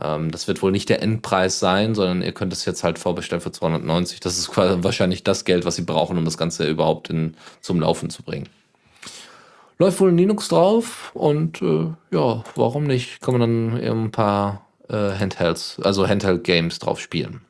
[0.00, 3.40] Ähm, das wird wohl nicht der Endpreis sein, sondern ihr könnt es jetzt halt vorbestellen
[3.40, 4.20] für 290.
[4.20, 8.10] Das ist wahrscheinlich das Geld, was sie brauchen, um das Ganze überhaupt in, zum Laufen
[8.10, 8.48] zu bringen.
[9.78, 13.20] Läuft wohl in Linux drauf und äh, ja, warum nicht?
[13.20, 17.42] Kann man dann eben ein paar äh, Handhelds, also Handheld-Games drauf spielen.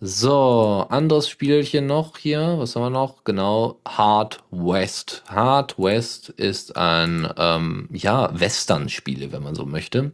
[0.00, 2.56] So, anderes Spielchen noch hier.
[2.58, 3.22] Was haben wir noch?
[3.22, 5.22] Genau, Hard West.
[5.28, 10.10] Hard West ist ein, ähm, ja, Western-Spiel, wenn man so möchte,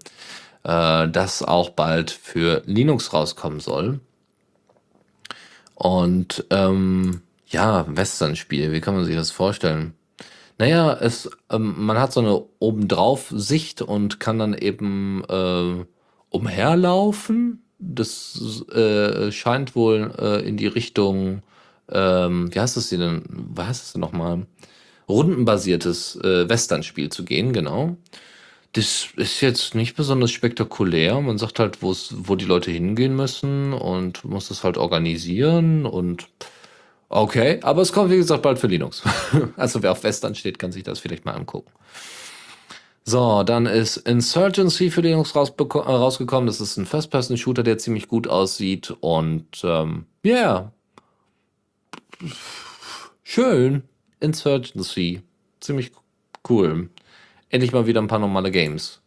[0.64, 4.01] äh, das auch bald für Linux rauskommen soll.
[5.74, 9.95] Und, ähm, ja, Western-Spiel, wie kann man sich das vorstellen?
[10.59, 15.85] Naja, es, ähm, man hat so eine obendrauf-Sicht und kann dann eben äh,
[16.31, 21.43] umherlaufen das äh, scheint wohl äh, in die Richtung,
[21.91, 24.47] ähm, wie heißt es denn, was heißt es denn nochmal?
[25.09, 27.97] Rundenbasiertes äh, Western-Spiel zu gehen, genau.
[28.73, 31.21] Das ist jetzt nicht besonders spektakulär.
[31.21, 36.29] Man sagt halt, wo die Leute hingehen müssen und muss das halt organisieren und
[37.09, 39.03] okay, aber es kommt wie gesagt bald für Linux.
[39.57, 41.71] also wer auf Western steht, kann sich das vielleicht mal angucken.
[43.09, 46.47] So, dann ist Insurgency für Linux äh, rausgekommen.
[46.47, 48.95] Das ist ein First-Person-Shooter, der ziemlich gut aussieht.
[49.01, 50.73] Und ähm, yeah.
[53.23, 53.85] Schön.
[54.21, 55.23] Insurgency.
[55.61, 55.93] Ziemlich
[56.51, 56.91] cool.
[57.49, 59.01] Endlich mal wieder ein paar normale Games.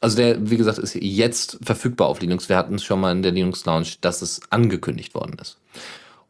[0.00, 2.48] Also der, wie gesagt, ist jetzt verfügbar auf Linux.
[2.48, 5.58] Wir hatten es schon mal in der Linux Lounge, dass es angekündigt worden ist.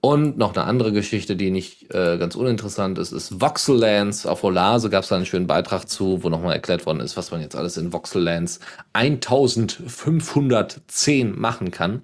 [0.04, 4.26] Und noch eine andere Geschichte, die nicht äh, ganz uninteressant ist, ist Voxellands.
[4.26, 7.30] Auf Olase gab es da einen schönen Beitrag zu, wo nochmal erklärt worden ist, was
[7.30, 8.58] man jetzt alles in Voxellands
[8.94, 12.02] 1510 machen kann.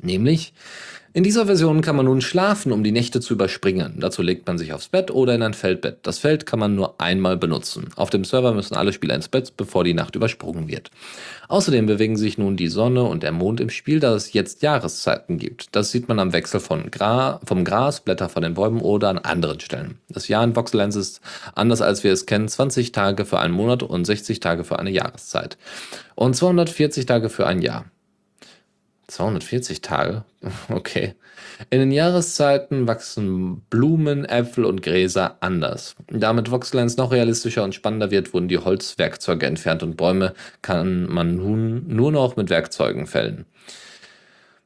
[0.00, 0.54] Nämlich,
[1.16, 3.98] In dieser Version kann man nun schlafen, um die Nächte zu überspringen.
[4.00, 5.98] Dazu legt man sich aufs Bett oder in ein Feldbett.
[6.02, 7.90] Das Feld kann man nur einmal benutzen.
[7.94, 10.90] Auf dem Server müssen alle Spieler ins Bett, bevor die Nacht übersprungen wird.
[11.46, 15.38] Außerdem bewegen sich nun die Sonne und der Mond im Spiel, da es jetzt Jahreszeiten
[15.38, 15.68] gibt.
[15.76, 19.18] Das sieht man am Wechsel von Gra vom Gras, Blätter von den Bäumen oder an
[19.18, 20.00] anderen Stellen.
[20.08, 21.20] Das Jahr in Voxelens ist
[21.54, 24.90] anders als wir es kennen, 20 Tage für einen Monat und 60 Tage für eine
[24.90, 25.58] Jahreszeit.
[26.16, 27.84] Und 240 Tage für ein Jahr.
[29.14, 30.24] 240 Tage?
[30.68, 31.14] Okay.
[31.70, 35.94] In den Jahreszeiten wachsen Blumen, Äpfel und Gräser anders.
[36.10, 41.36] Damit Voxlands noch realistischer und spannender wird, wurden die Holzwerkzeuge entfernt und Bäume kann man
[41.36, 43.46] nun nur noch mit Werkzeugen fällen.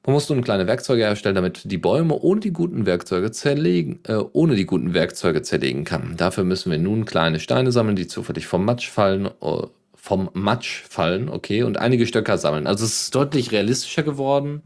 [0.06, 4.14] Man muss nun kleine Werkzeuge herstellen, damit die Bäume ohne die guten Werkzeuge zerlegen, äh,
[4.32, 6.14] ohne die guten Werkzeuge zerlegen kann.
[6.16, 9.66] Dafür müssen wir nun kleine Steine sammeln, die zufällig vom Matsch fallen, uh,
[10.00, 12.66] vom Matsch fallen, okay, und einige Stöcker sammeln.
[12.66, 14.62] Also es ist deutlich realistischer geworden.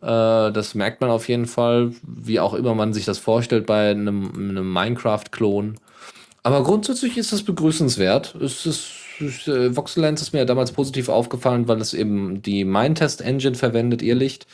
[0.00, 3.90] Äh, das merkt man auf jeden Fall, wie auch immer man sich das vorstellt bei
[3.90, 5.76] einem, einem Minecraft-Klon.
[6.42, 8.34] Aber grundsätzlich ist das begrüßenswert.
[8.36, 14.00] Es ist, äh, Voxelens ist mir damals positiv aufgefallen, weil es eben die Mindtest-Engine verwendet,
[14.02, 14.46] ihr Licht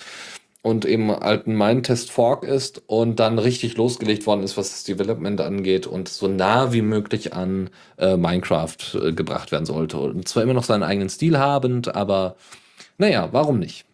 [0.65, 5.39] und eben ein Mindtest Fork ist und dann richtig losgelegt worden ist, was das Development
[5.43, 9.99] angeht und so nah wie möglich an äh, Minecraft äh, gebracht werden sollte.
[9.99, 12.37] Und zwar immer noch seinen eigenen Stil habend, aber
[12.97, 13.85] naja, warum nicht?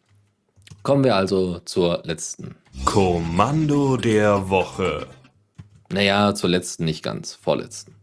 [0.85, 2.55] Kommen wir also zur letzten.
[2.85, 5.09] Kommando der Woche.
[5.93, 7.97] Naja, zur letzten nicht ganz, vorletzten.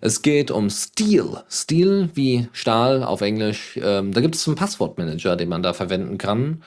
[0.00, 1.44] Es geht um Steel.
[1.48, 3.78] Steel wie Stahl auf Englisch.
[3.80, 6.64] Ähm, da gibt es einen Passwortmanager, den man da verwenden kann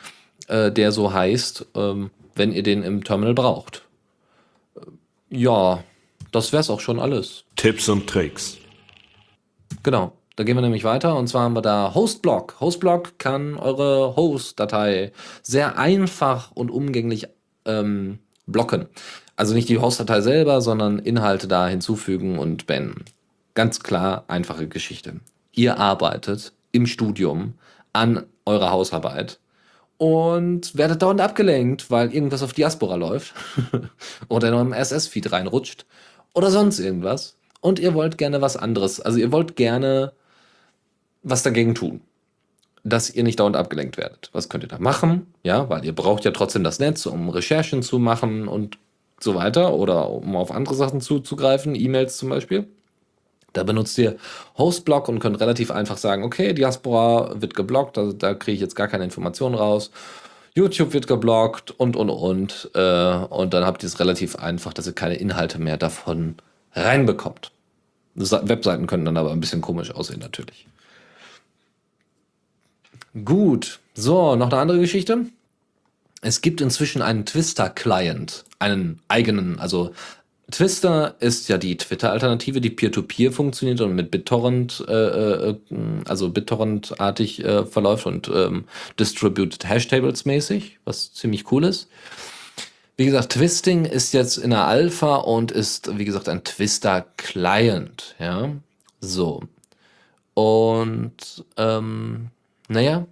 [0.51, 3.83] äh, der so heißt, ähm, wenn ihr den im Terminal braucht.
[4.75, 4.81] Äh,
[5.29, 5.83] ja,
[6.31, 7.45] das wäre es auch schon alles.
[7.55, 8.57] Tipps und Tricks.
[9.83, 10.13] Genau.
[10.37, 12.59] Da gehen wir nämlich weiter und zwar haben wir da Hostblock.
[12.61, 15.11] Hostblock kann eure Host-Datei
[15.43, 17.27] sehr einfach und umgänglich
[17.65, 18.87] ähm, blocken.
[19.35, 23.05] Also nicht die Host-Datei selber, sondern Inhalte da hinzufügen und beenden.
[23.55, 25.19] Ganz klar, einfache Geschichte.
[25.51, 27.53] Ihr arbeitet im Studium
[27.91, 29.37] an eurer Hausarbeit
[30.01, 33.35] und werdet dauernd abgelenkt, weil irgendwas auf Diaspora läuft
[34.29, 35.85] oder in eurem SS-Feed reinrutscht
[36.33, 37.37] oder sonst irgendwas.
[37.59, 38.99] Und ihr wollt gerne was anderes.
[38.99, 40.13] Also ihr wollt gerne
[41.21, 42.01] was dagegen tun,
[42.83, 44.31] dass ihr nicht dauernd abgelenkt werdet.
[44.33, 45.27] Was könnt ihr da machen?
[45.43, 48.79] Ja, weil ihr braucht ja trotzdem das Netz, um Recherchen zu machen und
[49.19, 52.67] so weiter oder um auf andere Sachen zuzugreifen, E-Mails zum Beispiel.
[53.53, 54.17] Da benutzt ihr
[54.57, 58.75] Hostblock und könnt relativ einfach sagen, okay, Diaspora wird geblockt, also da kriege ich jetzt
[58.75, 59.91] gar keine Informationen raus.
[60.53, 62.71] YouTube wird geblockt und, und, und.
[62.73, 66.35] Äh, und dann habt ihr es relativ einfach, dass ihr keine Inhalte mehr davon
[66.73, 67.51] reinbekommt.
[68.15, 70.67] Webseiten können dann aber ein bisschen komisch aussehen, natürlich.
[73.25, 75.25] Gut, so, noch eine andere Geschichte.
[76.21, 79.91] Es gibt inzwischen einen Twister-Client, einen eigenen, also
[80.51, 85.55] Twister ist ja die Twitter-Alternative, die Peer-to-Peer -Peer funktioniert und mit BitTorrent, äh, äh,
[86.05, 88.65] also BitTorrent-artig äh, verläuft und ähm,
[88.99, 91.89] Distributed Hashtables mäßig, was ziemlich cool ist.
[92.97, 98.51] Wie gesagt, Twisting ist jetzt in der Alpha und ist, wie gesagt, ein Twister-Client, ja.
[98.99, 99.41] So.
[100.35, 102.27] Und, ähm,
[102.67, 103.07] naja,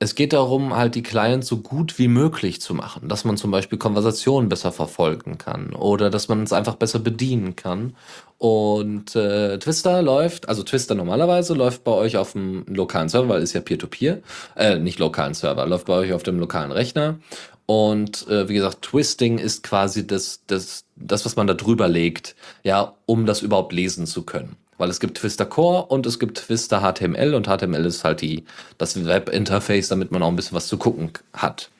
[0.00, 3.50] es geht darum, halt die Clients so gut wie möglich zu machen, dass man zum
[3.50, 7.96] Beispiel Konversationen besser verfolgen kann oder dass man es einfach besser bedienen kann.
[8.38, 13.42] Und äh, Twister läuft, also Twister normalerweise läuft bei euch auf dem lokalen Server, weil
[13.42, 14.22] ist ja Peer-to-Peer, -Peer,
[14.56, 17.18] äh, nicht lokalen Server, läuft bei euch auf dem lokalen Rechner.
[17.66, 22.36] Und äh, wie gesagt, Twisting ist quasi das, das, das, was man da drüber legt,
[22.62, 24.56] ja, um das überhaupt lesen zu können.
[24.78, 28.44] Weil es gibt Twister Core und es gibt Twister HTML und HTML ist halt die,
[28.78, 31.70] das Web-Interface, damit man auch ein bisschen was zu gucken hat.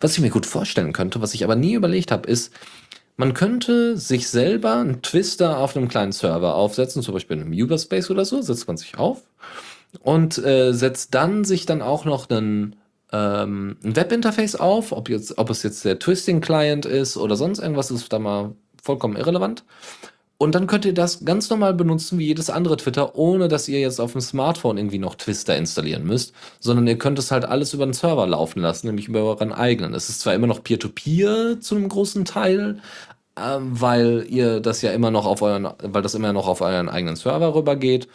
[0.00, 2.52] Was ich mir gut vorstellen könnte, was ich aber nie überlegt habe, ist,
[3.16, 7.52] man könnte sich selber einen Twister auf einem kleinen Server aufsetzen, zum Beispiel in einem
[7.52, 9.22] Uberspace oder so, setzt man sich auf
[10.00, 12.76] und äh, setzt dann sich dann auch noch einen
[13.12, 17.90] ähm, ein Webinterface auf, ob, jetzt, ob es jetzt der Twisting-Client ist oder sonst irgendwas,
[17.90, 19.64] ist da mal vollkommen irrelevant.
[20.42, 23.78] Und dann könnt ihr das ganz normal benutzen wie jedes andere Twitter, ohne dass ihr
[23.78, 27.74] jetzt auf dem Smartphone irgendwie noch Twister installieren müsst, sondern ihr könnt es halt alles
[27.74, 29.94] über den Server laufen lassen, nämlich über euren eigenen.
[29.94, 32.80] Es ist zwar immer noch Peer-to-Peer -Peer zu einem großen Teil,
[33.36, 36.88] äh, weil ihr das ja immer noch auf euren, weil das immer noch auf euren
[36.88, 38.08] eigenen Server rübergeht.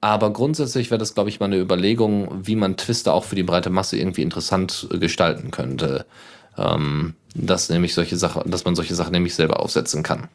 [0.00, 3.42] Aber grundsätzlich wäre das, glaube ich, mal eine Überlegung, wie man Twister auch für die
[3.42, 6.06] breite Masse irgendwie interessant gestalten könnte.
[6.56, 10.28] Ähm, dass nämlich solche Sachen, dass man solche Sachen nämlich selber aufsetzen kann.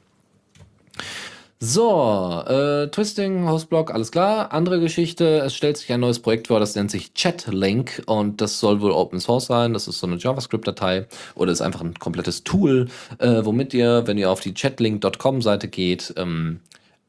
[1.67, 4.53] So, äh, Twisting, Hostblock, alles klar.
[4.53, 8.59] Andere Geschichte, es stellt sich ein neues Projekt vor, das nennt sich Chatlink und das
[8.59, 9.73] soll wohl Open Source sein.
[9.73, 12.87] Das ist so eine JavaScript-Datei oder ist einfach ein komplettes Tool,
[13.17, 16.59] äh, womit ihr, wenn ihr auf die chatlink.com Seite geht, ähm,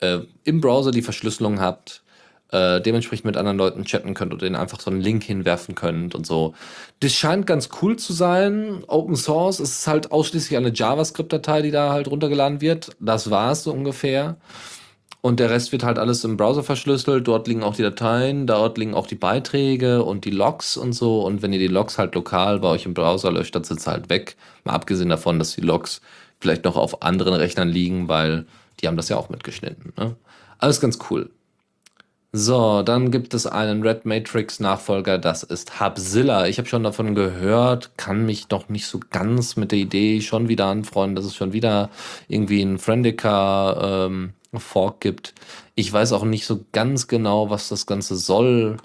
[0.00, 2.02] äh, im Browser die Verschlüsselung habt,
[2.52, 6.14] äh, dementsprechend mit anderen Leuten chatten könnt und denen einfach so einen Link hinwerfen könnt
[6.14, 6.54] und so.
[7.00, 8.84] Das scheint ganz cool zu sein.
[8.86, 12.96] Open Source ist halt ausschließlich eine JavaScript-Datei, die da halt runtergeladen wird.
[13.00, 14.36] Das war es so ungefähr.
[15.26, 17.26] Und der Rest wird halt alles im Browser verschlüsselt.
[17.26, 21.24] Dort liegen auch die Dateien, dort liegen auch die Beiträge und die Logs und so.
[21.26, 23.90] Und wenn ihr die Logs halt lokal bei euch im Browser löscht, dann sind sie
[23.90, 24.36] halt weg.
[24.62, 26.00] Mal abgesehen davon, dass die Logs
[26.38, 28.46] vielleicht noch auf anderen Rechnern liegen, weil
[28.78, 29.92] die haben das ja auch mitgeschnitten.
[29.96, 30.14] Ne?
[30.58, 31.30] Alles ganz cool.
[32.38, 36.46] So, dann gibt es einen Red Matrix Nachfolger, das ist Hubzilla.
[36.46, 40.46] Ich habe schon davon gehört, kann mich noch nicht so ganz mit der Idee schon
[40.46, 41.88] wieder anfreunden, dass es schon wieder
[42.28, 45.32] irgendwie ein Friendica ähm, Fork gibt.
[45.76, 48.76] Ich weiß auch nicht so ganz genau, was das Ganze soll.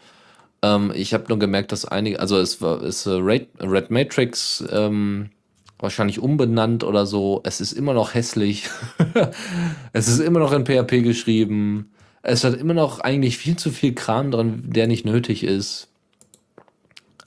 [0.62, 5.30] Ähm, ich habe nur gemerkt, dass einige, also es ist äh, Red, Red Matrix ähm,
[5.78, 7.41] wahrscheinlich umbenannt oder so.
[7.43, 8.70] Es ist immer noch hässlich.
[9.91, 11.91] es ist immer noch in PHP geschrieben.
[12.24, 15.88] Es hat immer noch eigentlich viel zu viel Kram dran, der nicht nötig ist.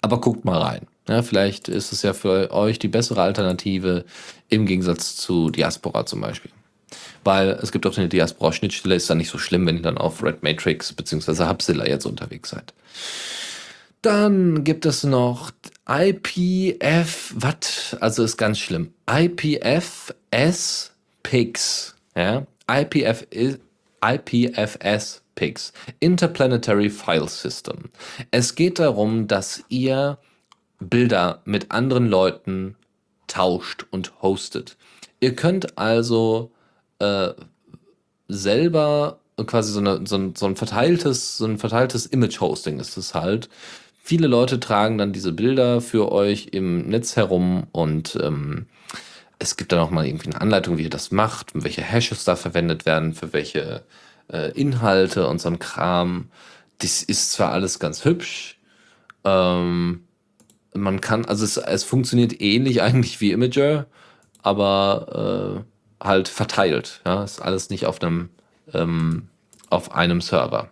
[0.01, 0.87] Aber guckt mal rein.
[1.09, 4.05] Ja, vielleicht ist es ja für euch die bessere Alternative
[4.49, 6.51] im Gegensatz zu Diaspora zum Beispiel.
[7.25, 10.23] Weil es gibt auch eine Diaspora-Schnittstelle, ist dann nicht so schlimm, wenn ihr dann auf
[10.23, 11.49] Red Matrix bzw.
[11.49, 12.73] Hubzilla jetzt unterwegs seid.
[14.03, 15.51] Dann gibt es noch
[15.89, 17.97] IPF, was?
[18.01, 18.93] Also ist ganz schlimm.
[19.11, 20.93] IPFS
[21.23, 21.95] Pigs.
[22.15, 22.47] Ja?
[22.71, 23.27] IPF
[24.05, 27.91] IPFS PIX, Interplanetary File System.
[28.31, 30.19] Es geht darum, dass ihr
[30.79, 32.77] Bilder mit anderen Leuten
[33.27, 34.77] tauscht und hostet.
[35.21, 36.53] Ihr könnt also
[36.99, 37.31] äh,
[38.29, 43.15] selber quasi so, eine, so, ein, so ein verteiltes, so ein verteiltes Image-Hosting ist es
[43.15, 43.49] halt.
[44.03, 48.67] Viele Leute tragen dann diese Bilder für euch im Netz herum und ähm,
[49.45, 52.37] es gibt dann auch mal irgendwie eine Anleitung, wie ihr das macht, welche Hashes da
[52.37, 53.85] verwendet werden, für welche
[54.33, 56.31] äh, Inhalte und so ein Kram.
[56.79, 58.59] Das ist zwar alles ganz hübsch,
[59.25, 60.05] ähm,
[60.75, 63.87] man kann, also es, es funktioniert ähnlich eigentlich wie Imager,
[64.43, 65.65] aber
[66.03, 67.01] äh, halt verteilt.
[67.07, 68.31] Ja, ist alles nicht auf einem
[68.73, 69.29] ähm,
[69.71, 70.71] auf einem Server.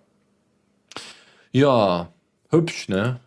[1.53, 2.13] Ja,
[2.51, 3.21] hübsch, ne?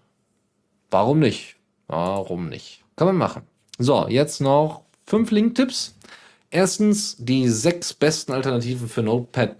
[0.91, 1.57] Warum nicht?
[1.87, 2.83] Warum nicht?
[2.95, 3.43] Kann man machen.
[3.77, 5.95] So, jetzt noch fünf Link-Tipps.
[6.51, 9.55] Erstens die sechs besten Alternativen für Notepad++,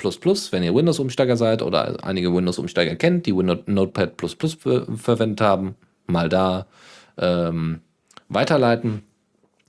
[0.51, 4.11] wenn ihr Windows-Umsteiger seid oder einige Windows-Umsteiger kennt, die Notepad++
[4.95, 5.75] verwendet haben,
[6.07, 6.67] mal da
[7.17, 7.81] ähm,
[8.29, 9.03] weiterleiten.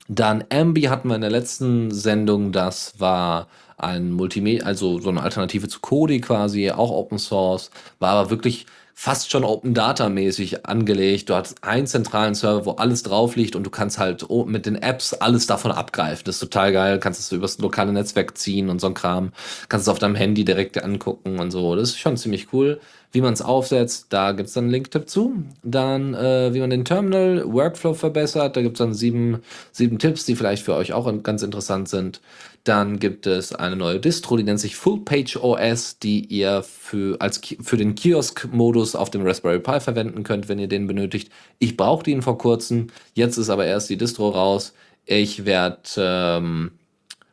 [0.08, 5.22] Dann Ambi hatten wir in der letzten Sendung, das war ein Multimedia, also so eine
[5.22, 8.66] Alternative zu Kodi quasi, auch Open Source, war aber wirklich
[8.98, 11.28] fast schon Open Data mäßig angelegt.
[11.28, 14.74] Du hast einen zentralen Server, wo alles drauf liegt und du kannst halt mit den
[14.74, 16.24] Apps alles davon abgreifen.
[16.24, 16.98] Das ist total geil.
[16.98, 19.32] Kannst es übers lokale Netzwerk ziehen und so ein Kram.
[19.68, 21.76] Kannst es auf deinem Handy direkt angucken und so.
[21.76, 22.80] Das ist schon ziemlich cool.
[23.16, 25.42] Wie man es aufsetzt, da gibt es dann einen Link-Tipp zu.
[25.62, 29.40] Dann, äh, wie man den Terminal Workflow verbessert, da gibt es dann sieben,
[29.72, 32.20] sieben Tipps, die vielleicht für euch auch ganz interessant sind.
[32.64, 37.18] Dann gibt es eine neue Distro, die nennt sich Full Page OS, die ihr für,
[37.18, 41.32] als, für den Kiosk-Modus auf dem Raspberry Pi verwenden könnt, wenn ihr den benötigt.
[41.58, 44.74] Ich brauchte ihn vor kurzem, jetzt ist aber erst die Distro raus.
[45.06, 46.72] Ich werde, ähm,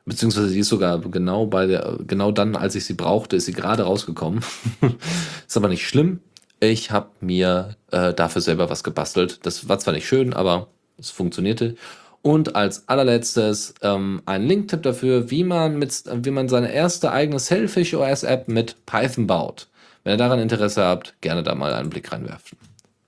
[0.06, 3.54] beziehungsweise sie ist sogar genau bei der, genau dann, als ich sie brauchte, ist sie
[3.54, 4.44] gerade rausgekommen.
[5.48, 6.20] ist aber nicht schlimm.
[6.60, 9.46] Ich habe mir äh, dafür selber was gebastelt.
[9.46, 11.76] Das war zwar nicht schön, aber es funktionierte.
[12.22, 17.40] Und als allerletztes ähm, ein Link-Tipp dafür, wie man, mit, wie man seine erste eigene
[17.40, 19.68] Selfish OS-App mit Python baut.
[20.04, 22.58] Wenn ihr daran Interesse habt, gerne da mal einen Blick reinwerfen.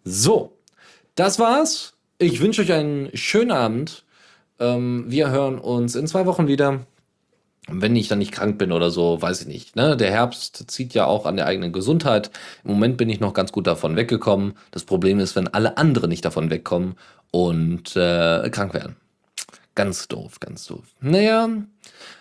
[0.04, 0.58] So,
[1.16, 1.93] das war's.
[2.18, 4.05] Ich wünsche euch einen schönen Abend.
[4.60, 6.82] Ähm, wir hören uns in zwei Wochen wieder.
[7.68, 9.76] Wenn ich dann nicht krank bin oder so, weiß ich nicht.
[9.76, 9.97] Ne?
[9.97, 12.30] Der Herbst zieht ja auch an der eigenen Gesundheit.
[12.64, 14.53] Im Moment bin ich noch ganz gut davon weggekommen.
[14.70, 16.95] Das Problem ist, wenn alle anderen nicht davon wegkommen
[17.32, 18.97] und äh, krank werden.
[19.74, 20.84] Ganz doof, ganz doof.
[21.01, 21.49] Naja,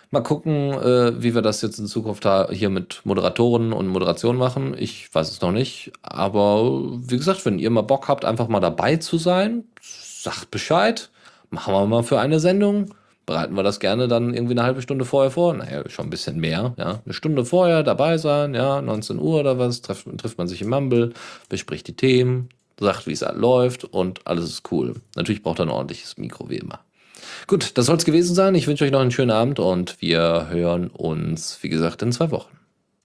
[0.09, 4.75] mal gucken, äh, wie wir das jetzt in Zukunft hier mit Moderatoren und Moderation machen.
[4.77, 5.93] Ich weiß es noch nicht.
[6.01, 11.11] Aber wie gesagt, wenn ihr mal Bock habt, einfach mal dabei zu sein, sagt Bescheid.
[11.55, 12.93] Machen wir mal für eine Sendung.
[13.25, 15.53] Bereiten wir das gerne dann irgendwie eine halbe Stunde vorher vor.
[15.53, 16.73] Naja, schon ein bisschen mehr.
[16.77, 18.53] Ja, eine Stunde vorher dabei sein.
[18.53, 19.81] Ja, 19 Uhr oder was.
[19.81, 21.13] Trifft, trifft man sich im Mumble,
[21.47, 24.95] bespricht die Themen, sagt, wie es läuft und alles ist cool.
[25.15, 26.81] Natürlich braucht er ein ordentliches Mikro, wie immer.
[27.47, 28.53] Gut, das soll es gewesen sein.
[28.53, 32.31] Ich wünsche euch noch einen schönen Abend und wir hören uns, wie gesagt, in zwei
[32.31, 32.54] Wochen.